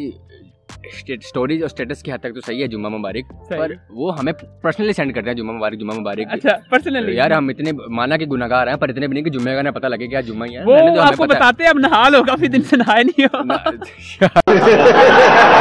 اسٹوریز 1.05 1.62
اور 1.62 1.65
اسٹیٹس 1.65 2.01
کی 2.03 2.12
حد 2.12 2.20
تک 2.20 2.34
تو 2.36 2.41
صحیح 2.41 2.62
ہے 2.62 2.67
جمعہ 2.67 2.89
مبارک۔ 2.89 3.25
پر 3.50 3.72
وہ 3.91 4.17
ہمیں 4.20 4.31
پرسنلی 4.62 4.93
سینڈ 4.93 5.13
کرتے 5.15 5.29
ہیں 5.29 5.36
جمعہ 5.38 5.55
مبارک 5.55 5.79
جمعہ 5.79 5.96
مبارک۔ 5.98 6.27
اچھا 6.31 6.55
یار 7.12 7.31
ہم 7.31 7.50
اتنے 7.50 7.72
مانا 7.91 8.17
کہ 8.17 8.25
گناہ 8.25 8.50
گار 8.50 8.67
ہیں 8.67 8.75
پر 8.75 8.89
اتنے 8.89 9.08
بھی 9.08 9.13
نہیں 9.13 9.24
کہ 9.24 9.31
جمعہ 9.31 9.55
کا 9.55 9.62
نہ 9.62 9.70
پتہ 9.70 9.88
لگے 9.88 10.08
کہ 10.08 10.22
جمعہ 10.24 10.48
ہی 10.48 10.55
ہے۔ 10.55 11.00
آپ 11.01 11.17
کو 11.17 11.25
بتاتے 11.25 11.63
ہیں 11.63 11.70
اب 11.70 11.79
نہا 11.79 12.08
لو 12.10 12.24
کافی 12.24 12.48
دن 12.48 12.62
سے 12.63 12.75
نہائے 12.77 13.03
نہیں 13.03 13.25
ہو۔ 13.25 13.41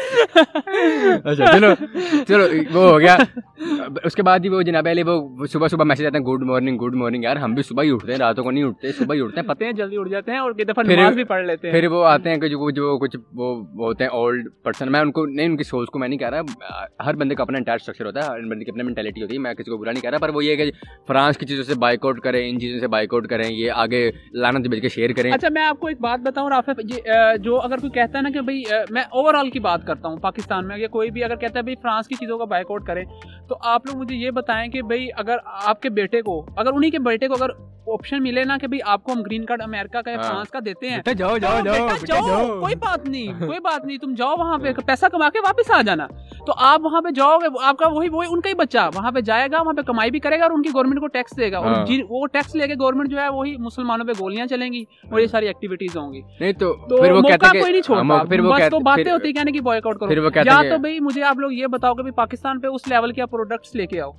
اچھا 1.23 1.51
چلو 1.51 1.73
چلو 2.27 2.43
وہ 2.73 2.89
ہو 2.91 2.99
گیا۔ 2.99 3.15
اس 4.03 4.15
کے 4.15 4.23
بعد 4.23 4.39
ہی 4.43 4.49
وہ 4.49 4.61
جناب 4.61 4.87
علی 4.91 5.03
وہ 5.07 5.45
صبح 5.51 5.67
صبح 5.67 5.83
میسج 5.83 6.05
آتے 6.05 6.17
ہیں 6.17 6.23
گڈ 6.25 6.43
مارننگ 6.47 6.77
گڈ 6.77 6.95
مارننگ 6.95 7.23
یار 7.23 7.35
ہم 7.35 7.53
بھی 7.53 7.63
صبح 7.63 7.83
ہی 7.83 7.91
اٹھتے 7.93 8.11
ہیں 8.11 8.19
راتوں 8.19 8.43
کو 8.43 8.51
نہیں 8.51 8.63
اٹھتے 8.63 8.91
صبح 8.91 9.15
ہی 9.15 9.21
اٹھتے 9.21 9.39
ہیں 9.41 9.47
پتہ 9.47 9.63
ہیں 9.63 9.71
جلدی 9.71 9.97
اٹھ 9.99 10.09
جاتے 10.09 10.31
ہیں 10.31 10.39
اور 10.39 10.51
کئی 10.51 10.65
دفعہ 10.65 10.83
نماز 10.83 11.15
بھی 11.15 11.23
پڑھ 11.23 11.45
لیتے 11.45 11.67
ہیں۔ 11.67 11.73
پھر 11.75 11.87
وہ 11.91 12.03
آتے 12.05 12.29
ہیں 12.29 12.37
کہ 12.37 12.47
جو 12.47 12.69
جو 12.71 12.97
کچھ 12.99 13.17
وہ 13.35 13.55
ہوتے 13.79 14.03
ہیں 14.03 14.11
اولڈ 14.11 14.47
پرسن 14.63 14.91
میں 14.91 14.99
ان 14.99 15.11
کو 15.11 15.25
نہیں 15.25 15.45
ان 15.45 15.57
کی 15.57 15.63
سوچ 15.63 15.89
کو 15.91 15.99
میں 15.99 16.07
نہیں 16.07 16.19
کہہ 16.19 16.29
رہا 16.29 16.85
ہر 17.05 17.15
بندے 17.15 17.35
کا 17.35 17.43
اپنا 17.43 17.57
انٹائر 17.57 17.77
اسٹرکچر 17.81 18.05
ہوتا 18.05 18.19
ہے 18.19 18.29
ہر 18.29 18.47
بندے 18.49 18.65
کی 18.65 18.71
اپنی 18.71 18.83
مینٹیلٹی 18.83 19.21
ہوتی 19.21 19.35
ہے 19.35 19.39
میں 19.41 19.53
کسی 19.53 19.71
کو 19.71 19.77
برا 19.77 19.91
نہیں 19.91 20.01
کہہ 20.01 20.09
رہا 20.09 20.17
پر 20.21 20.29
وہ 20.35 20.43
یہ 20.45 20.55
کہ 20.55 20.69
فرانس 21.07 21.37
کی 21.37 21.45
چیزوں 21.45 21.63
سے 21.63 21.79
بائک 21.79 22.05
آؤٹ 22.05 22.19
کریں 22.23 22.39
ان 22.49 22.59
چیزوں 22.59 22.79
سے 22.79 22.87
بائک 22.95 23.13
آؤٹ 23.13 23.27
کریں 23.27 23.49
یہ 23.49 23.71
آگے 23.75 24.09
لانت 24.33 24.67
بھیج 24.69 24.81
کے 24.81 24.89
شیئر 24.89 25.13
کریں۔ 25.17 25.31
اچھا 25.31 25.49
میں 25.53 25.63
آپ 25.63 25.79
کو 25.79 25.87
ایک 25.87 26.01
بات 26.01 26.19
بتاؤں 26.25 26.49
رافع 26.49 26.71
جو 27.43 27.59
اگر 27.59 27.77
کوئی 27.77 27.91
کہتا 27.91 28.17
ہے 28.17 28.23
نا 28.23 28.29
کہ 28.33 28.41
بھائی 28.41 28.63
میں 28.89 29.01
اوور 29.01 29.33
آل 29.33 29.49
کی 29.49 29.59
بات 29.59 29.85
کرتا 29.87 30.07
ہوں 30.07 30.17
پاکستان 30.21 30.67
میں 30.67 30.77
یا 30.77 30.87
کوئی 30.87 31.00
بھی 31.09 31.23
اگر 31.23 31.35
کہتا 31.35 31.59
ہے 31.59 31.63
بھائی 31.63 31.75
فرانس 31.75 32.07
کی 32.07 32.15
چیزوں 32.15 32.37
کا 32.37 32.45
بائک 32.45 32.71
آؤٹ 32.71 32.85
کریں، 32.85 33.05
تو 33.47 33.55
آپ 33.61 33.85
لوگ 33.85 33.97
مجھے 33.97 34.15
یہ 34.15 34.31
بتائیں 34.31 34.71
کہ 34.71 34.81
بھائی 34.81 35.09
اگر 35.17 35.37
آپ 35.45 35.81
کے 35.81 35.89
بیٹے 35.89 36.21
کو، 36.21 36.45
اگر 36.55 36.69
انہیں 36.73 36.91
کے 36.91 36.99
بیٹے 36.99 37.27
کو 37.27 37.33
اگر 37.33 37.49
آپشن 37.93 38.23
ملے 38.23 38.43
نا 38.43 38.57
کہ 38.57 38.67
بھائی 38.67 38.79
آپ 38.85 39.03
کو 39.03 39.11
ہم 39.11 39.21
گرین 39.21 39.45
کارڈ 39.45 39.61
امریکہ 39.61 40.01
کا 40.01 40.11
یا 40.11 40.21
فرانس 40.21 40.49
کا 40.49 40.59
دیتے 40.65 40.89
ہیں۔ 40.89 40.97
جاؤ 41.17 41.37
جاؤ 41.37 41.59
جاؤ 42.05 42.59
کوئی 42.59 42.75
بات 42.75 43.09
نہیں 43.09 43.27
کوئی 43.47 43.59
بات 43.59 43.85
نہیں 43.85 43.97
تم 43.97 44.13
جاؤ 44.13 44.35
وہاں 44.37 44.57
پہ 44.57 44.73
پیسہ 44.85 45.05
کما 45.11 45.29
کے 45.29 45.39
واپس 45.39 45.71
آ 45.71 45.81
جانا۔ 45.81 46.07
تو 46.45 46.53
آپ 46.57 46.81
وہاں 46.83 47.01
پہ 47.01 47.09
جاؤ 47.11 47.37
گے 47.37 47.47
آپ 47.63 47.77
کا 47.77 47.87
وہی 47.87 48.09
وہی 48.09 48.27
ان 48.31 48.41
کا 48.41 48.49
ہی 48.49 48.53
بچہ 48.53 48.89
وہاں 48.95 49.11
پہ 49.11 49.19
جائے 49.21 49.47
گا 49.51 49.61
وہاں 49.61 49.73
پہ 49.73 49.81
کمائی 49.81 50.11
بھی 50.11 50.19
کرے 50.19 50.39
گا 50.39 50.43
اور 50.43 50.51
ان 50.51 50.61
کی 50.61 50.69
گورنمنٹ 50.73 50.99
کو 50.99 51.07
ٹیکس 51.07 51.37
دے 51.37 51.51
گا۔ 51.51 51.57
اور 51.57 51.71
وہ 52.09 52.27
ٹیکس 52.27 52.55
لے 52.55 52.67
کے 52.67 52.73
گورنمنٹ 52.79 53.09
جو 53.09 53.21
ہے 53.21 53.29
وہی 53.29 53.55
مسلمانوں 53.57 54.05
پہ 54.05 54.11
گولیاں 54.19 54.45
چلیں 54.45 54.73
گی 54.73 54.81
اور 55.11 55.19
یہ 55.19 55.27
ساری 55.27 55.47
ایکٹیویٹیز 55.47 55.97
ہوں 55.97 56.13
گی۔ 56.13 56.21
نہیں 56.39 56.53
تو 56.53 56.73
پھر 56.97 57.11
وہ 57.11 57.21
کہتے 57.21 57.45
ہیں 57.47 57.61
کوئی 57.61 57.71
نہیں 57.71 57.81
چھوڑتا۔ 57.81 58.01
پھر 58.29 58.39
وہ 58.39 58.49
تو 58.69 58.79
باتیں 58.79 59.11
ہوتی 59.11 59.33
کہنے 59.33 59.51
کی 59.51 59.59
بوائک 59.59 59.87
آؤٹ 59.87 59.99
کرو۔ 59.99 60.09
یا 60.45 60.61
تو 60.69 60.77
بھائی 60.77 60.99
مجھے 60.99 61.23
آپ 61.23 61.39
لوگ 61.39 61.51
یہ 61.51 61.67
بتاؤ 61.67 61.93
کہ 61.93 62.11
پاکستان 62.11 62.59
پہ 62.59 62.67
اس 62.67 62.87
لیول 62.87 63.11
کے 63.11 63.25
پروڈکٹس 63.25 63.75
لے 63.75 63.85
کے 63.85 64.01
آؤ۔ 64.01 64.11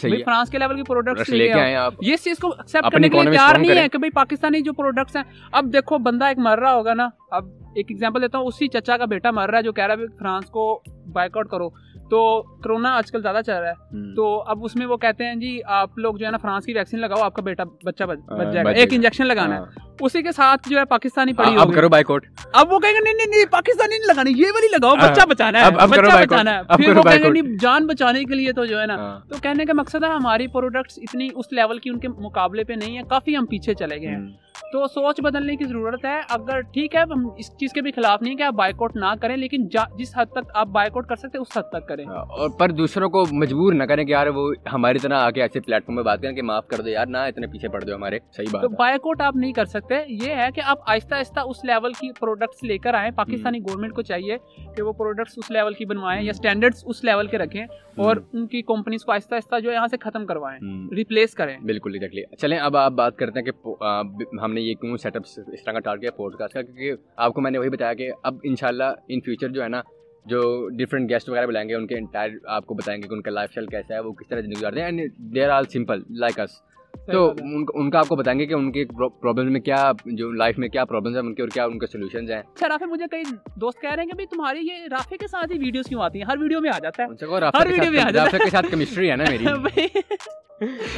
ٹھیک 0.00 0.12
ہے؟ 0.12 0.24
فرانس 0.24 0.50
کے 0.50 0.58
لیول 0.58 0.76
کے 0.76 0.82
پروڈکٹس 0.82 1.28
لے 1.30 1.48
کے 1.48 1.76
آؤ۔ 1.76 1.90
یہ 2.00 2.16
چیز 2.16 2.38
کو 2.38 2.48
ایکسپٹ 2.48 2.84
کرنے 3.08 3.24
کے 3.24 3.30
لیے 3.30 3.38
تیار 3.38 3.58
نہیں 3.58 3.78
ہے 3.78 3.88
کہ 3.88 3.98
بھائی 3.98 4.10
پاکستانی 4.10 4.60
جو 4.60 4.72
پروڈکٹس 4.72 5.16
ہیں 5.16 5.22
اب 5.52 5.72
دیکھو 5.72 5.98
بندہ 5.98 6.24
ایک 6.24 6.38
مر 6.38 6.58
رہا 6.58 6.74
ہوگا 6.74 6.94
نا۔ 6.94 7.08
اب 7.30 7.48
ایک 7.74 7.86
ایگزامپل 7.88 8.22
دیتا 8.22 8.38
ہوں 8.38 8.46
اسی 8.46 8.68
چچا 8.68 8.96
کا 8.96 9.04
بیٹا 9.04 9.30
مر 9.30 9.48
رہا 9.48 9.58
ہے 9.58 9.62
جو 9.62 9.72
کہہ 9.72 9.84
رہا 9.84 9.94
ہے 9.94 10.06
فرانس 10.18 10.44
کو 10.44 10.82
بائک 11.12 11.36
آؤٹ 11.36 11.48
کرو۔ 11.48 11.70
تو 12.10 12.42
کرونا 12.62 12.96
آج 12.96 13.10
کل 13.10 13.22
زیادہ 13.22 13.40
چل 13.46 13.52
رہا 13.52 13.70
ہے۔ 13.70 14.14
تو 14.14 14.42
اب 14.46 14.64
اس 14.64 14.76
میں 14.76 14.86
وہ 14.86 14.96
کہتے 14.96 15.24
ہیں 15.24 15.34
جی 15.34 15.60
آپ 15.66 15.98
لوگ 15.98 16.14
جو 16.14 16.26
ہے 16.26 16.30
نا 16.30 16.36
فرانس 16.36 16.64
کی 16.64 16.72
ویکسین 16.72 17.00
لگاؤ 17.00 17.22
آپ 17.22 17.34
کا 17.34 17.42
بیٹا 17.42 17.64
بچہ 17.84 18.04
بچ 18.04 18.18
جائے 18.52 18.64
گا۔ 18.64 18.70
ایک 18.70 18.88
انجیکشن 18.92 19.26
لگانا 19.26 19.56
ہے۔ 19.56 19.88
اسی 20.00 20.22
کے 20.22 20.32
ساتھ 20.32 20.68
جو 20.68 20.78
ہے 20.78 20.84
پاکستانی 20.84 21.32
پڑی 21.32 21.56
اب 21.60 21.74
کرو 21.74 21.88
بائک 21.88 22.10
آؤٹ 22.10 22.26
اب 22.52 22.72
وہ 22.72 22.78
کہیں 22.78 22.92
گے 22.92 22.98
نہیں 23.04 23.14
نہیں 23.14 23.26
نہیں 23.26 23.44
پاکستانی 23.50 23.98
نہیں 23.98 24.06
لگانی 24.06 24.30
یہ 24.30 24.46
والی 24.54 24.66
لگاؤ 24.66 24.94
بچہ 24.96 25.26
بچانا 25.26 25.64
ہے 25.64 25.70
بچہ 25.70 26.00
بچانا 26.00 26.54
ہے۔ 26.56 26.76
پھر 26.76 26.96
وہ 26.96 27.02
کہیں 27.02 27.24
گے 27.24 27.28
نہیں 27.30 27.56
جان 27.60 27.86
بچانے 27.86 28.24
کے 28.24 28.34
لیے 28.34 28.52
تو 28.52 28.64
جو 28.64 28.80
ہے 28.80 28.86
نا۔ 28.86 28.96
تو 29.28 29.36
کہنے 29.42 29.64
کا 29.64 29.72
مقصد 29.72 30.04
ہے 30.04 30.08
ہماری 30.08 30.46
پروڈکٹس 30.46 30.98
اتنی 30.98 31.28
اس 31.34 31.52
لیول 31.52 31.78
کی 31.78 31.90
ان 31.90 31.98
کے 32.00 32.08
مقابلے 32.08 32.64
پہ 32.64 32.72
نہیں 32.72 32.96
ہے 32.98 33.02
کافی 33.10 33.36
ہم 33.36 33.46
پیچھے 33.46 33.74
چلے 33.74 33.96
گئے 33.96 34.08
ہیں۔ 34.08 34.49
تو 34.72 34.86
سوچ 34.86 35.20
بدلنے 35.20 35.56
کی 35.56 35.64
ضرورت 35.64 36.04
ہے۔ 36.04 36.20
اگر 36.28 36.60
ٹھیک 36.60 36.94
ہے 36.94 37.00
ہم 37.00 37.28
اس 37.38 37.56
چیز 37.56 37.72
کے 37.72 37.82
بھی 37.82 37.92
خلاف 37.92 38.22
نہیں 38.22 38.34
کہ 38.34 38.42
آپ 38.42 38.60
آؤٹ 38.60 38.96
نہ 38.96 39.14
کریں 39.20 39.36
لیکن 39.36 39.68
جس 39.96 40.18
حد 40.18 40.26
تک 40.26 40.50
آپ 40.54 40.78
آؤٹ 40.78 41.06
کر 41.06 41.16
سکتے 41.16 41.38
اس 41.38 41.58
حد 41.58 41.62
تک 41.62 41.88
کریں۔ 41.88 42.04
اور 42.04 42.50
پر 42.50 42.70
دوسروں 42.70 43.10
کو 43.10 43.24
مجبور 43.32 43.72
نہ 43.72 43.84
کریں 43.84 44.04
کہ 44.04 44.10
یار 44.10 44.26
وہ 44.26 44.52
ہماری 44.72 44.98
طرح 44.98 45.18
آ 45.18 45.30
کے 45.30 45.42
ایسے 45.42 45.60
پلیٹ 45.60 45.86
فارم 45.86 45.96
پہ 45.96 46.02
بات 46.02 46.22
کریں 46.22 46.32
کہ 46.32 46.42
معاف 46.42 46.66
کر 46.66 46.80
دو 46.80 46.88
یار 46.88 47.06
نہ 47.06 47.18
اتنے 47.18 47.46
پیچھے 47.46 47.68
پڑ 47.68 47.80
دو 47.80 47.94
ہمارے۔ 47.94 48.18
صحیح 48.32 48.46
بات 48.52 48.62
تو 48.62 48.82
آؤٹ 48.82 49.20
آپ 49.20 49.36
نہیں 49.36 49.52
کر 49.52 49.64
سکتے۔ 49.64 49.94
یہ 50.08 50.34
ہے 50.34 50.48
کہ 50.54 50.60
آپ 50.64 50.78
آہستہ 50.86 51.14
آہستہ 51.14 51.40
اس 51.40 51.64
لیول 51.64 51.92
کی 51.92 52.12
پروڈکٹس 52.20 52.62
لے 52.62 52.78
کر 52.78 52.94
آئیں۔ 52.94 53.10
پاکستانی 53.10 53.58
گورنمنٹ 53.58 53.92
کو 53.92 54.02
چاہیے 54.02 54.36
کہ 54.76 54.82
وہ 54.82 54.92
پروڈکٹس 54.92 55.34
اس 55.36 55.50
لیول 55.50 55.74
کی 55.74 55.84
بنوائیں 55.84 56.22
یا 56.22 56.30
اسٹینڈرڈس 56.30 56.82
اس 56.86 57.04
لیول 57.04 57.26
کے 57.26 57.38
رکھیں 57.38 57.64
اور 57.96 58.16
ان 58.32 58.46
کی 58.46 58.62
کمپنیز 58.62 59.04
کو 59.04 59.12
آہستہ 59.12 59.34
آہستہ 59.34 59.60
جو 59.60 59.72
یہاں 59.72 59.86
سے 59.86 59.96
ختم 60.00 60.26
کروائیں۔ 60.26 60.60
ریپلیس 60.94 61.34
کریں۔ 61.34 61.58
بالکل 61.58 61.90
ایگزیکٹلی 61.94 62.22
چلیں 62.36 62.58
اب 62.58 62.76
آپ 62.76 62.92
بات 62.92 63.16
کرتے 63.16 63.40
ہیں 63.40 63.46
کہ 63.46 63.84
ہم 64.42 64.49
نے 64.54 64.60
یہ 64.60 64.74
کیوں 64.74 64.96
سیٹ 64.96 65.16
اپ 65.16 65.22
اس 65.26 65.64
طرح 65.64 65.72
کا 65.72 65.78
ٹارٹ 65.78 66.00
کیا 66.00 66.10
پوڈ 66.10 66.36
کاسٹ 66.36 66.54
کا؟ 66.54 66.62
کیونکہ 66.62 66.92
آپ 67.16 67.34
کو 67.34 67.40
میں 67.40 67.50
نے 67.50 67.58
وہی 67.58 67.68
بتایا 67.68 67.94
کہ 67.94 68.10
اب 68.22 68.34
ان 68.42 68.56
شاء 68.56 68.68
اللہ 68.68 68.92
ان 69.08 69.20
فیوچر 69.20 69.48
جو 69.48 69.62
ہے 69.62 69.68
نا 69.68 69.82
جو 70.26 70.40
ڈفرینٹ 70.68 71.10
گیسٹ 71.10 71.28
وغیرہ 71.28 71.46
بلائیں 71.46 71.68
گے 71.68 71.74
ان 71.74 71.86
کے 71.86 71.94
انٹائر 71.94 72.30
آپ 72.44 72.66
کو 72.66 72.74
بتائیں 72.74 73.02
گے 73.02 73.08
کہ 73.08 73.14
ان 73.14 73.22
کا 73.22 73.30
لائف 73.30 73.48
اسٹائل 73.50 73.66
کیسا 73.66 73.94
ہے 73.94 74.00
وہ 74.00 74.12
کس 74.12 74.28
طرح 74.28 74.40
زندگی 74.40 74.58
گزارتے 74.58 74.80
ہیں 74.80 74.86
and 74.86 75.00
they 75.34 75.44
are 75.44 75.50
all 75.50 75.64
simple 75.64 76.02
like 76.10 76.40
us 76.40 76.50
تو 77.06 77.32
ان 77.74 77.90
کا 77.90 77.98
آپ 77.98 78.08
کو 78.08 78.16
بتائیں 78.16 78.38
گے 78.38 78.46
کہ 78.46 78.54
ان 78.54 78.72
کے 78.72 78.84
پرابلم 79.20 79.52
میں 79.52 79.60
کیا 79.60 79.92
جو 80.04 80.30
لائف 80.32 80.58
میں 80.58 80.68
کیا 80.68 80.84
پرابلمس 80.84 81.16
ہیں 81.16 81.22
ان 81.22 81.34
کے 81.34 81.42
اور 81.42 81.48
کیا 81.48 81.64
ان 81.64 81.78
کے 81.78 81.86
سولوشنز 81.86 82.30
ہیں۔ 82.30 82.38
اچھا 82.38 82.68
رافع 82.68 82.86
مجھے 82.86 83.04
کئی 83.10 83.22
دوست 83.56 83.80
کہہ 83.80 83.90
رہے 83.90 84.02
ہیں 84.02 84.10
کہ 84.10 84.14
بھائی 84.14 84.26
تمہاری 84.26 84.66
یہ 84.66 84.86
رافع 84.90 85.16
کے 85.16 85.26
ساتھ 85.26 85.52
ہی 85.52 85.58
ویڈیوز 85.58 85.86
کیوں 85.86 86.02
آتی 86.02 86.18
ہیں؟ 86.18 86.26
ہر 86.26 86.38
ویڈیو 86.38 86.60
میں 86.60 86.70
آ 86.74 86.78
جاتا 86.78 87.02
ہے۔ 87.02 87.08
ہر 87.54 87.66
ویڈیو 87.66 87.90
میں 87.90 88.00
آ 88.00 88.10
جاتا 88.10 88.22
ہے۔ 88.22 88.24
رافع 88.24 88.38
کے 88.44 88.50
ساتھ 88.50 88.66
کیمسٹری 88.66 89.10
ہے 89.10 89.16
نا 89.16 89.24
میری۔ 89.28 89.44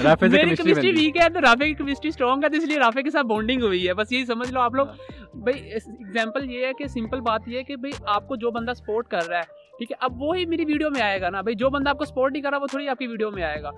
رافع 0.04 0.28
سے 0.28 0.38
کیمسٹری 0.38 0.90
ویک 0.90 1.16
ہے 1.16 1.28
تو 1.28 1.40
رافع 1.40 1.64
کی 1.64 1.74
کیمسٹری 1.74 2.08
اسٹرانگ 2.08 2.44
ہے 2.44 2.48
تو 2.48 2.56
اس 2.56 2.64
لیے 2.64 2.78
رافع 2.78 3.00
کے 3.00 3.10
ساتھ 3.10 3.26
بونڈنگ 3.26 3.62
ہوئی 3.62 3.88
ہے۔ 3.88 3.94
بس 3.94 4.12
یہی 4.12 4.24
سمجھ 4.26 4.52
لو 4.52 4.60
آپ 4.60 4.74
لوگ۔ 4.74 4.86
بھائی 5.34 5.70
ایگزامپل 5.70 6.50
یہ 6.50 6.66
ہے 6.66 6.72
کہ 6.78 6.86
سمپل 6.86 7.20
بات 7.20 7.40
یہ 7.46 7.58
ہے 7.58 7.62
کہ 7.62 7.76
بھائی 7.76 7.92
آپ 8.06 8.28
کو 8.28 8.36
جو 8.36 8.50
بندہ 8.50 8.72
سپورٹ 8.76 9.08
کر 9.08 9.28
رہا 9.28 9.38
ہے 9.38 9.60
ٹھیک 9.78 9.92
ہے؟ 9.92 9.96
اب 10.00 10.22
وہی 10.22 10.46
میری 10.46 10.64
ویڈیو 10.64 10.90
میں 10.90 11.02
آئے 11.02 11.20
گا 11.20 11.30
نا۔ 11.30 11.40
بھائی 11.40 11.54
جو 11.56 11.70
بندہ 11.70 11.90
آپ 11.90 11.98
کو 11.98 12.04
سپورٹ 12.04 12.32
نہیں 12.32 12.42
کر 12.42 12.50
رہا 12.50 12.58
وہ 12.58 12.66
تھوڑی 12.66 12.88
آپ 12.88 12.98
کی 12.98 13.06
ویڈیو 13.06 13.30
میں 13.30 13.42
آئے 13.42 13.62
گا۔ 13.62 13.70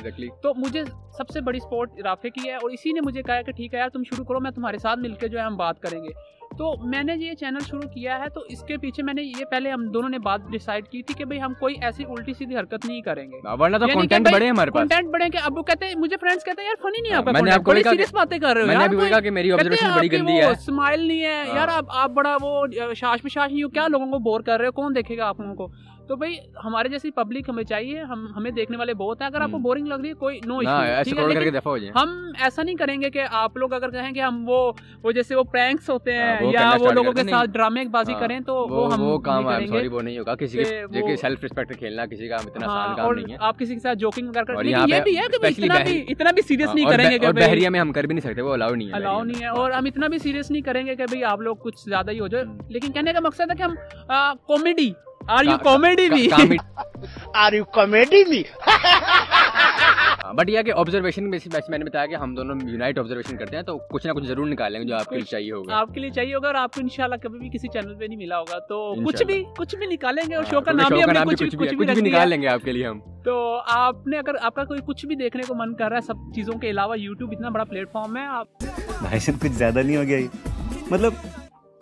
تو 0.42 0.52
مجھے 0.56 0.84
سب 1.16 1.28
سے 1.28 1.40
بڑی 1.40 1.58
سپورٹ 1.58 1.90
رافع 2.04 2.28
کی 2.28 2.48
ہے 2.48 2.54
اور 2.54 2.70
اسی 2.70 2.92
نے 2.92 3.00
مجھے 3.00 3.22
کہا 3.22 3.42
کہ 3.42 3.52
ٹھیک 3.52 3.74
ہے 3.74 3.78
یار 3.78 3.88
تم 3.88 4.02
شروع 4.02 4.24
کرو 4.24 4.40
میں 4.40 4.50
تمہارے 4.50 4.78
ساتھ 4.78 4.98
مل 4.98 5.14
کے 5.14 5.28
جو 5.28 5.38
ہے 5.38 5.44
ہم 5.44 5.56
بات 5.56 5.80
کریں 5.80 6.04
گے۔ 6.04 6.43
تو 6.58 6.74
میں 6.84 7.02
نے 7.02 7.14
یہ 7.16 7.34
چینل 7.34 7.58
شروع 7.66 7.80
کیا 7.80 8.18
ہے 8.18 8.28
تو 8.28 8.40
اس 8.48 8.62
کے 8.62 8.76
پیچھے 8.76 9.02
میں 9.02 9.14
نے 9.14 9.22
یہ 9.22 9.44
پہلے 9.50 9.70
ہم 9.70 9.86
دونوں 9.86 10.08
نے 10.08 10.18
بات 10.18 10.40
ڈیسائیڈ 10.50 10.88
کی 10.88 11.02
تھی 11.02 11.14
کہ 11.14 11.24
بھائی 11.24 11.42
ہم 11.42 11.52
کوئی 11.60 11.74
ایسی 11.80 12.04
الٹی 12.04 12.32
سیدھی 12.32 12.56
حرکت 12.56 12.86
نہیں 12.86 13.00
کریں 13.00 13.30
گے۔ 13.30 13.36
ورنہ 13.60 13.76
تو 13.76 13.86
کنٹینٹ 13.86 14.28
بڑے 14.32 14.48
ہمارے 14.48 14.70
پاس۔ 14.70 14.88
کنٹینٹ 14.88 15.12
بڑے 15.12 15.28
کہ 15.28 15.38
اب 15.44 15.58
وہ 15.58 15.62
کہتے 15.62 15.86
ہیں 15.86 15.94
مجھے 15.96 16.16
فرینڈس 16.20 16.44
کہتے 16.44 16.62
ہیں 16.62 16.68
یار 16.68 16.82
فنی 16.82 17.02
نہیں 17.02 17.14
آپ 17.14 17.24
کا 17.24 17.32
میں 17.32 17.42
نے 17.42 17.50
آپ 17.50 17.62
کو 17.64 17.72
سیریس 17.84 18.14
باتیں 18.14 18.38
کر 18.38 18.54
رہے 18.54 18.62
ہو۔ 18.62 18.66
میں 18.66 18.76
نے 18.76 18.84
ابھی 18.84 18.98
کہا 19.08 19.20
کہ 19.20 19.30
میری 19.30 19.52
آبزرویشن 19.52 19.90
بڑی 19.96 20.12
گندی 20.12 20.32
ہے۔ 20.32 20.46
اسمائل 20.46 21.00
نہیں 21.00 21.24
ہے۔ 21.24 21.42
یار 21.54 21.68
آپ 21.68 21.84
آپ 21.88 22.10
بڑا 22.10 22.36
وہ 22.42 22.66
شاش 22.96 23.22
پشاش 23.22 23.52
نہیں 23.52 23.62
ہو 23.62 23.68
کیا 23.68 23.88
لوگوں 23.88 24.06
کو 24.06 24.18
بور 24.18 24.40
کر 24.40 24.58
رہے 24.58 24.66
ہو؟ 24.66 24.72
کون 24.72 24.94
دیکھے 24.94 25.16
گا 25.18 25.28
آپ 25.28 25.40
لوگوں 25.40 25.54
کو؟ 25.54 25.68
تو 26.08 26.16
بھائی 26.16 26.34
ہمارے 26.64 26.88
جیسی 26.88 27.10
پبلک 27.10 27.48
ہمیں 27.48 27.62
چاہیے 27.64 28.00
ہم 28.02 28.26
ہمیں 28.36 28.50
دیکھنے 28.50 28.76
والے 28.76 28.94
بہت 28.94 29.20
ہیں۔ 29.20 29.26
اگر 29.26 29.40
آپ 29.40 29.50
کو 29.50 29.58
بورنگ 29.58 29.86
لگ 29.86 29.94
رہی 29.94 30.08
ہے 30.08 30.14
کوئی 30.14 30.40
نو 30.44 30.58
ایشو 30.58 31.16
ہم 31.96 32.10
ایسا 32.40 32.62
نہیں 32.62 32.74
کریں 32.74 33.00
گے 33.02 33.10
کہ 33.10 33.22
آپ 33.30 33.56
لوگ 33.56 33.72
اگر 33.72 33.90
کہیں 33.90 34.12
کہ 34.12 34.20
ہم 34.20 34.44
وہ 34.48 34.58
وہ 35.02 35.12
جیسے 35.12 35.34
وہ 35.34 35.42
پرینکس 35.42 35.90
ہوتے 35.90 36.12
ہیں 36.12 36.50
یا 36.52 36.70
وہ 36.80 36.92
لوگوں 36.92 37.12
کے 37.12 37.22
ساتھ 37.24 37.50
ڈرامے 37.50 37.84
بازی 37.90 38.14
کریں 38.20 38.38
تو 38.40 38.54
وہ 38.68 38.92
ہم 38.92 39.20
کام 39.22 39.48
سوری 39.66 39.88
وہ 39.88 40.00
نہیں 40.00 40.18
ہوگا۔ 40.18 40.34
کسی 40.34 40.58
کے 40.58 41.16
سیلف 41.16 41.44
رسپیکٹ 41.44 41.78
کھیلنا 41.78 42.06
کسی 42.06 42.28
کا 42.28 42.36
اتنا 42.36 42.66
آسان 42.66 42.96
کام 42.96 43.12
نہیں 43.14 43.32
ہے۔ 43.32 43.36
آپ 43.40 43.58
کسی 43.58 43.74
کے 43.74 43.80
ساتھ 43.80 43.98
جوکنگ 43.98 44.32
کر 44.32 44.62
لیکن 44.62 44.92
یہ 44.92 45.00
بھی 45.00 45.16
ہے 45.16 45.26
کہ 45.32 45.46
اتنا 45.46 45.78
بھی 45.84 46.04
اتنا 46.08 46.30
بھی 46.30 46.42
سیریس 46.42 46.74
نہیں 46.74 46.84
کریں 46.86 47.10
گے 47.10 47.18
کہ 47.18 47.32
بحریہ 47.32 47.68
میں 47.68 47.80
ہم 47.80 47.92
کر 47.92 48.04
بھی 48.04 48.14
نہیں 48.14 48.28
سکتے 48.28 48.42
وہ 48.42 48.52
الاؤ 48.52 48.74
نہیں 48.74 48.88
ہے 48.88 48.92
الاؤ 48.92 49.22
نہیں 49.22 49.42
ہے 49.42 49.48
اور 49.48 49.70
ہم 49.70 49.84
اتنا 49.84 50.06
بھی 50.06 50.18
سیریس 50.18 50.50
نہیں 50.50 50.62
کریں 50.62 50.86
گے 50.86 50.94
کہ 50.96 51.06
بھائی 51.06 51.24
آپ 51.24 51.40
لوگ 51.40 51.56
کچھ 51.56 51.88
زیادہ 51.88 52.10
ہی 52.10 52.20
ہو 52.20 52.26
جائے۔ 52.26 52.44
لیکن 52.68 52.92
کہنے 52.92 53.12
کا 53.12 53.20
مقصد 53.20 53.50
ہے 53.50 53.56
کہ 53.56 53.62
ہم 53.62 53.74
کامیڈی 54.48 54.90
آر 55.28 55.44
یو 55.44 55.56
کامیڈی 55.60 56.08
بھی 56.08 56.28
آر 57.34 57.52
یو 57.52 57.64
کامیڈی 57.72 58.22
بھی 58.24 58.42
بٹ 60.34 60.48
یہ 60.48 60.62
کہ 60.62 60.72
آبزرویشن 60.72 61.28
میں 61.30 61.38
میں 61.68 61.78
نے 61.78 61.84
بتایا 61.84 62.06
کہ 62.06 62.14
ہم 62.14 62.34
دونوں 62.34 62.56
یونائٹ 62.62 62.98
آبزرویشن 62.98 63.36
کرتے 63.36 63.56
ہیں 63.56 63.62
تو 63.62 63.76
کچھ 63.90 64.06
نہ 64.06 64.12
کچھ 64.12 64.24
ضرور 64.24 64.46
نکالیں 64.46 64.78
گے 64.80 64.84
جو 64.84 64.96
آپ 64.96 65.08
کے 65.08 65.16
لیے 65.16 65.24
چاہیے 65.24 65.52
ہوگا 65.52 65.76
آپ 65.76 65.94
کے 65.94 66.00
لیے 66.00 66.10
چاہیے 66.10 66.34
ہوگا 66.34 66.46
اور 66.46 66.54
آپ 66.54 66.74
کو 66.74 66.80
انشاءاللہ 66.80 67.16
کبھی 67.22 67.38
بھی 67.38 67.48
کسی 67.48 67.68
چینل 67.68 67.94
پہ 67.94 68.04
نہیں 68.04 68.18
ملا 68.18 68.38
ہوگا 68.38 68.58
تو 68.68 68.94
کچھ 69.04 69.22
بھی 69.22 69.42
کچھ 69.56 69.76
بھی 69.76 69.86
نکالیں 69.86 70.22
گے 70.28 70.34
اور 70.34 70.44
شو 70.44 70.60
کا 70.60 70.72
نام 70.72 70.92
بھی 70.92 71.34
کچھ 71.36 71.74
بھی 71.74 72.00
نکال 72.00 72.28
لیں 72.28 72.40
گے 72.42 72.48
آپ 72.48 72.64
کے 72.64 72.72
لیے 72.72 72.86
ہم 72.86 73.00
تو 73.24 73.36
آپ 73.74 74.06
نے 74.06 74.18
اگر 74.18 74.34
آپ 74.40 74.54
کا 74.54 74.64
کوئی 74.64 74.80
کچھ 74.86 75.06
بھی 75.06 75.16
دیکھنے 75.16 75.42
کو 75.46 75.54
من 75.54 75.74
کر 75.74 75.88
رہا 75.88 75.96
ہے 75.96 76.06
سب 76.06 76.32
چیزوں 76.34 76.58
کے 76.58 76.70
علاوہ 76.70 76.98
یوٹیوب 76.98 77.32
اتنا 77.32 77.48
بڑا 77.48 77.64
پلیٹ 77.64 77.92
فارم 77.92 78.16
ہے 78.16 78.26
آپ 78.26 78.64
کچھ 79.40 79.52
زیادہ 79.52 79.78
نہیں 79.78 79.96
ہو 79.96 80.02
گیا 80.02 80.18
مطلب 80.90 81.12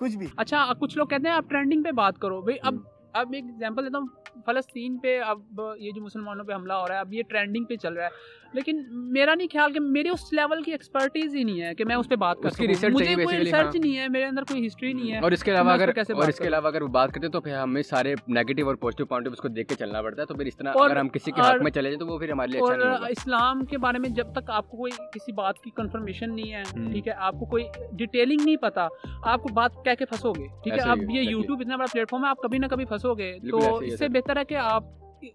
کچھ 0.00 0.16
بھی 0.16 0.26
اچھا 0.36 0.66
کچھ 0.80 0.96
لوگ 0.98 1.06
کہتے 1.06 1.28
ہیں 1.28 1.34
آپ 1.34 1.48
ٹرینڈنگ 1.48 1.82
پہ 1.82 1.90
بات 1.94 2.18
کرو 2.18 2.40
بھائی 2.40 2.56
اب 2.62 2.74
اب 3.12 3.32
ایک 3.32 3.44
ایگزامپل 3.44 3.84
دیتا 3.84 3.98
ہوں 3.98 4.06
فلسطین 4.46 4.98
پہ 4.98 5.20
اب 5.20 5.60
یہ 5.78 5.90
جو 5.94 6.02
مسلمانوں 6.02 6.44
پہ 6.44 6.52
حملہ 6.52 6.72
ہو 6.72 6.88
رہا 6.88 6.94
ہے 6.94 7.00
اب 7.00 7.12
یہ 7.12 7.22
ٹرینڈنگ 7.28 7.64
پہ 7.64 7.76
چل 7.76 7.94
رہا 7.94 8.04
ہے۔ 8.04 8.40
لیکن 8.52 8.82
میرا 8.90 9.34
نہیں 9.34 9.48
خیال 9.52 9.72
کہ 9.72 9.80
میرے 9.80 10.08
اس 10.08 10.32
لیول 10.32 10.62
کی 10.62 10.72
ایکسپرٹیز 10.72 11.34
ہی 11.34 11.44
نہیں 11.44 11.62
ہے 11.62 11.74
کہ 11.74 11.84
میں 11.84 11.96
اس 11.96 12.08
پہ 12.08 12.16
بات 12.16 12.36
کر 12.42 12.50
سکوں۔ 12.50 12.90
مجھے 12.90 13.14
کوئی 13.24 13.38
ریسرچ 13.38 13.54
ہاں۔ 13.54 13.70
نہیں 13.74 13.98
ہے 13.98 14.08
میرے 14.08 14.24
اندر 14.24 14.42
کوئی 14.42 14.66
ہسٹری 14.66 14.92
نہیں 14.92 15.12
ہے۔ 15.12 15.18
اور 15.18 15.32
اس 15.32 15.42
کے 15.44 15.50
علاوہ 15.50 15.70
اگر 15.70 15.88
اور 16.14 16.28
اس 16.28 16.38
کے 16.38 16.46
علاوہ 16.46 16.66
اگر 16.66 16.84
بات 16.86 17.12
کرتے 17.12 17.26
ہیں 17.26 17.32
تو 17.32 17.40
پھر 17.40 17.56
ہمیں 17.56 17.82
سارے 17.82 18.14
نیگیٹو 18.28 18.66
اور 18.66 18.74
پازیٹیو 18.74 19.06
پوائنٹ 19.06 19.28
اس 19.32 19.38
کو 19.38 19.48
دیکھ 19.48 19.68
کے 19.68 19.74
چلنا 19.74 20.02
پڑتا 20.02 20.22
ہے۔ 20.22 20.26
تو 20.26 20.34
پھر 20.34 20.46
اس 20.46 20.56
طرح 20.56 20.72
اگر 20.74 20.96
ہم 20.96 21.08
کسی 21.08 21.30
کے 21.30 21.40
حق 21.40 21.62
میں 21.62 21.70
چلے 21.70 21.88
جائیں 21.88 21.98
تو 21.98 22.06
وہ 22.06 22.18
پھر 22.18 22.30
ہمارے 22.30 22.50
لیے 22.50 22.60
اچھا 22.60 22.90
اور 22.90 23.10
اسلام 23.10 23.64
کے 23.64 23.78
بارے 23.78 23.98
میں 23.98 24.08
جب 24.08 24.32
تک 24.32 24.50
آپ 24.50 24.68
کو 24.70 24.76
کوئی 24.76 24.92
کسی 25.12 25.32
بات 25.32 25.58
کی 25.58 25.70
کنفرمیشن 25.70 26.34
نہیں 26.34 26.52
ہے 26.52 26.62
ٹھیک 26.92 27.08
ہے؟ 27.08 27.12
آپ 27.16 27.34
کو 27.38 27.44
کوئی 27.44 27.64
ڈیٹیلنگ 27.92 28.44
نہیں 28.44 28.56
پتا 28.56 28.86
آپ 29.24 29.42
کو 29.42 29.52
بات 29.54 29.84
کہہ 29.84 29.94
کے 29.98 30.04
پھنسو 30.04 30.32
گے 30.32 30.46
ٹھیک 30.62 30.72
ہے؟ 30.72 30.90
اب 30.90 30.98
یہ 31.10 31.20
یوٹیوب 31.20 31.60
اتنا 31.60 31.76
بڑا 31.76 31.86
پلیٹفارم 31.92 32.24
ہے 32.24 32.30
آپ 32.30 32.38
کبھی 32.38 32.58
نہ 32.58 32.66
کبھی 32.66 32.84
پھنسو 32.84 33.01
ہو 33.04 33.18
گے 33.18 33.38
تو 33.50 33.76
اس 33.76 33.98
سے 33.98 34.08
بہتر 34.08 34.36
ہے 34.36 34.44
کہ 34.44 34.54
آپ 34.54 34.84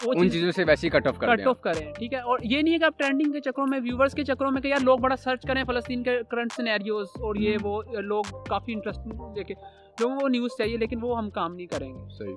ان 0.05 0.31
چیزوں 0.31 0.51
سے 0.51 0.63
ویسے 0.67 0.87
ہی 0.87 0.99
کٹ 0.99 1.07
آف 1.07 1.17
کٹ 1.17 1.47
آف 1.47 1.61
کریں 1.61 1.93
ٹھیک 1.93 2.13
ہے؟ 2.13 2.19
اور 2.19 2.39
یہ 2.43 2.61
نہیں 2.61 2.73
ہے 2.73 2.79
کہ 2.79 2.83
آپ 2.83 2.99
ٹرینڈنگ 2.99 3.31
کے 3.31 3.39
چکروں 3.39 3.67
میں 3.67 3.79
ویورس 3.79 4.13
کے 4.13 4.23
چکروں 4.23 4.51
میں 4.51 4.61
کہ 4.61 4.67
یار 4.67 4.83
لوگ 4.83 4.97
بڑا 4.97 5.15
سرچ 5.15 5.41
کریں 5.41 5.63
فلسطین 5.63 6.03
کے 6.03 6.19
کرنٹ 6.31 6.53
سینیریوز 6.53 7.07
اور 7.15 7.35
یہ 7.35 7.57
وہ 7.61 7.83
لوگ 7.83 8.23
کافی 8.49 8.73
انٹرسٹ 8.73 8.99
دیکھیں۔ 9.35 9.43
کے 9.43 9.53
لوگوں 9.99 10.19
کو 10.19 10.27
نیوز 10.27 10.51
چاہیے 10.57 10.77
لیکن 10.77 10.97
وہ 11.01 11.17
ہم 11.17 11.29
کام 11.29 11.55
نہیں 11.55 11.67
کریں 11.67 11.93
گے۔ 11.93 12.15
صحیح۔ 12.17 12.35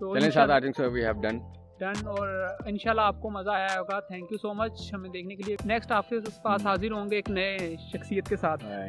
تو 0.00 0.12
ڈن 1.82 2.06
اور 2.08 2.28
انشاءاللہ 2.66 3.02
آپ 3.02 3.20
کو 3.20 3.30
مزہ 3.30 3.50
آیا 3.50 3.74
ہوگا. 3.78 3.98
تھینک 4.08 4.32
یو 4.32 4.38
سو 4.38 4.52
مچ 4.54 4.92
ہمیں 4.94 5.08
دیکھنے 5.10 5.36
کے 5.36 5.42
لیے 5.46 5.56
نیکسٹ 5.66 5.92
آپ 5.92 6.08
کے 6.08 6.16
پاس 6.42 6.66
حاضر 6.66 6.92
ہوں 6.92 7.10
گے 7.10 7.16
ایک 7.16 7.30
نئے 7.30 7.56
شخصیت 7.92 8.28
کے 8.28 8.36
ساتھ. 8.36 8.64
ہاں، 8.64 8.86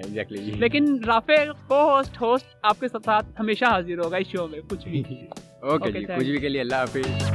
لیکن 0.63 0.83
رافیل 1.07 1.51
کو 1.67 1.81
ہوسٹ 1.89 2.21
ہوسٹ 2.21 2.55
آپ 2.71 2.79
کے 2.79 2.87
ساتھ 2.87 3.25
ہمیشہ 3.39 3.65
حاضر 3.71 4.03
ہوگا 4.03 4.17
اس 4.17 4.27
شو 4.31 4.47
میں. 4.47 4.59
کچھ 4.69 4.87
بھی. 4.87 5.03
اوکے 5.61 5.91
جی 5.91 6.05
کچھ 6.05 6.29
بھی 6.29 6.37
کے 6.39 6.49
لیے 6.49 6.61
اللہ 6.61 6.75
حافظ. 6.75 7.31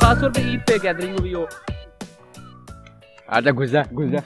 خاص 0.00 0.20
طور 0.20 0.30
پہ 0.30 0.40
عید 0.40 0.66
پہ 0.68 0.76
گیدرنگ 0.82 1.18
ہوئی 1.18 1.34
ہو. 1.34 1.44
آجا 3.36 3.50
گزا 3.58 3.82
گزا 3.98 4.18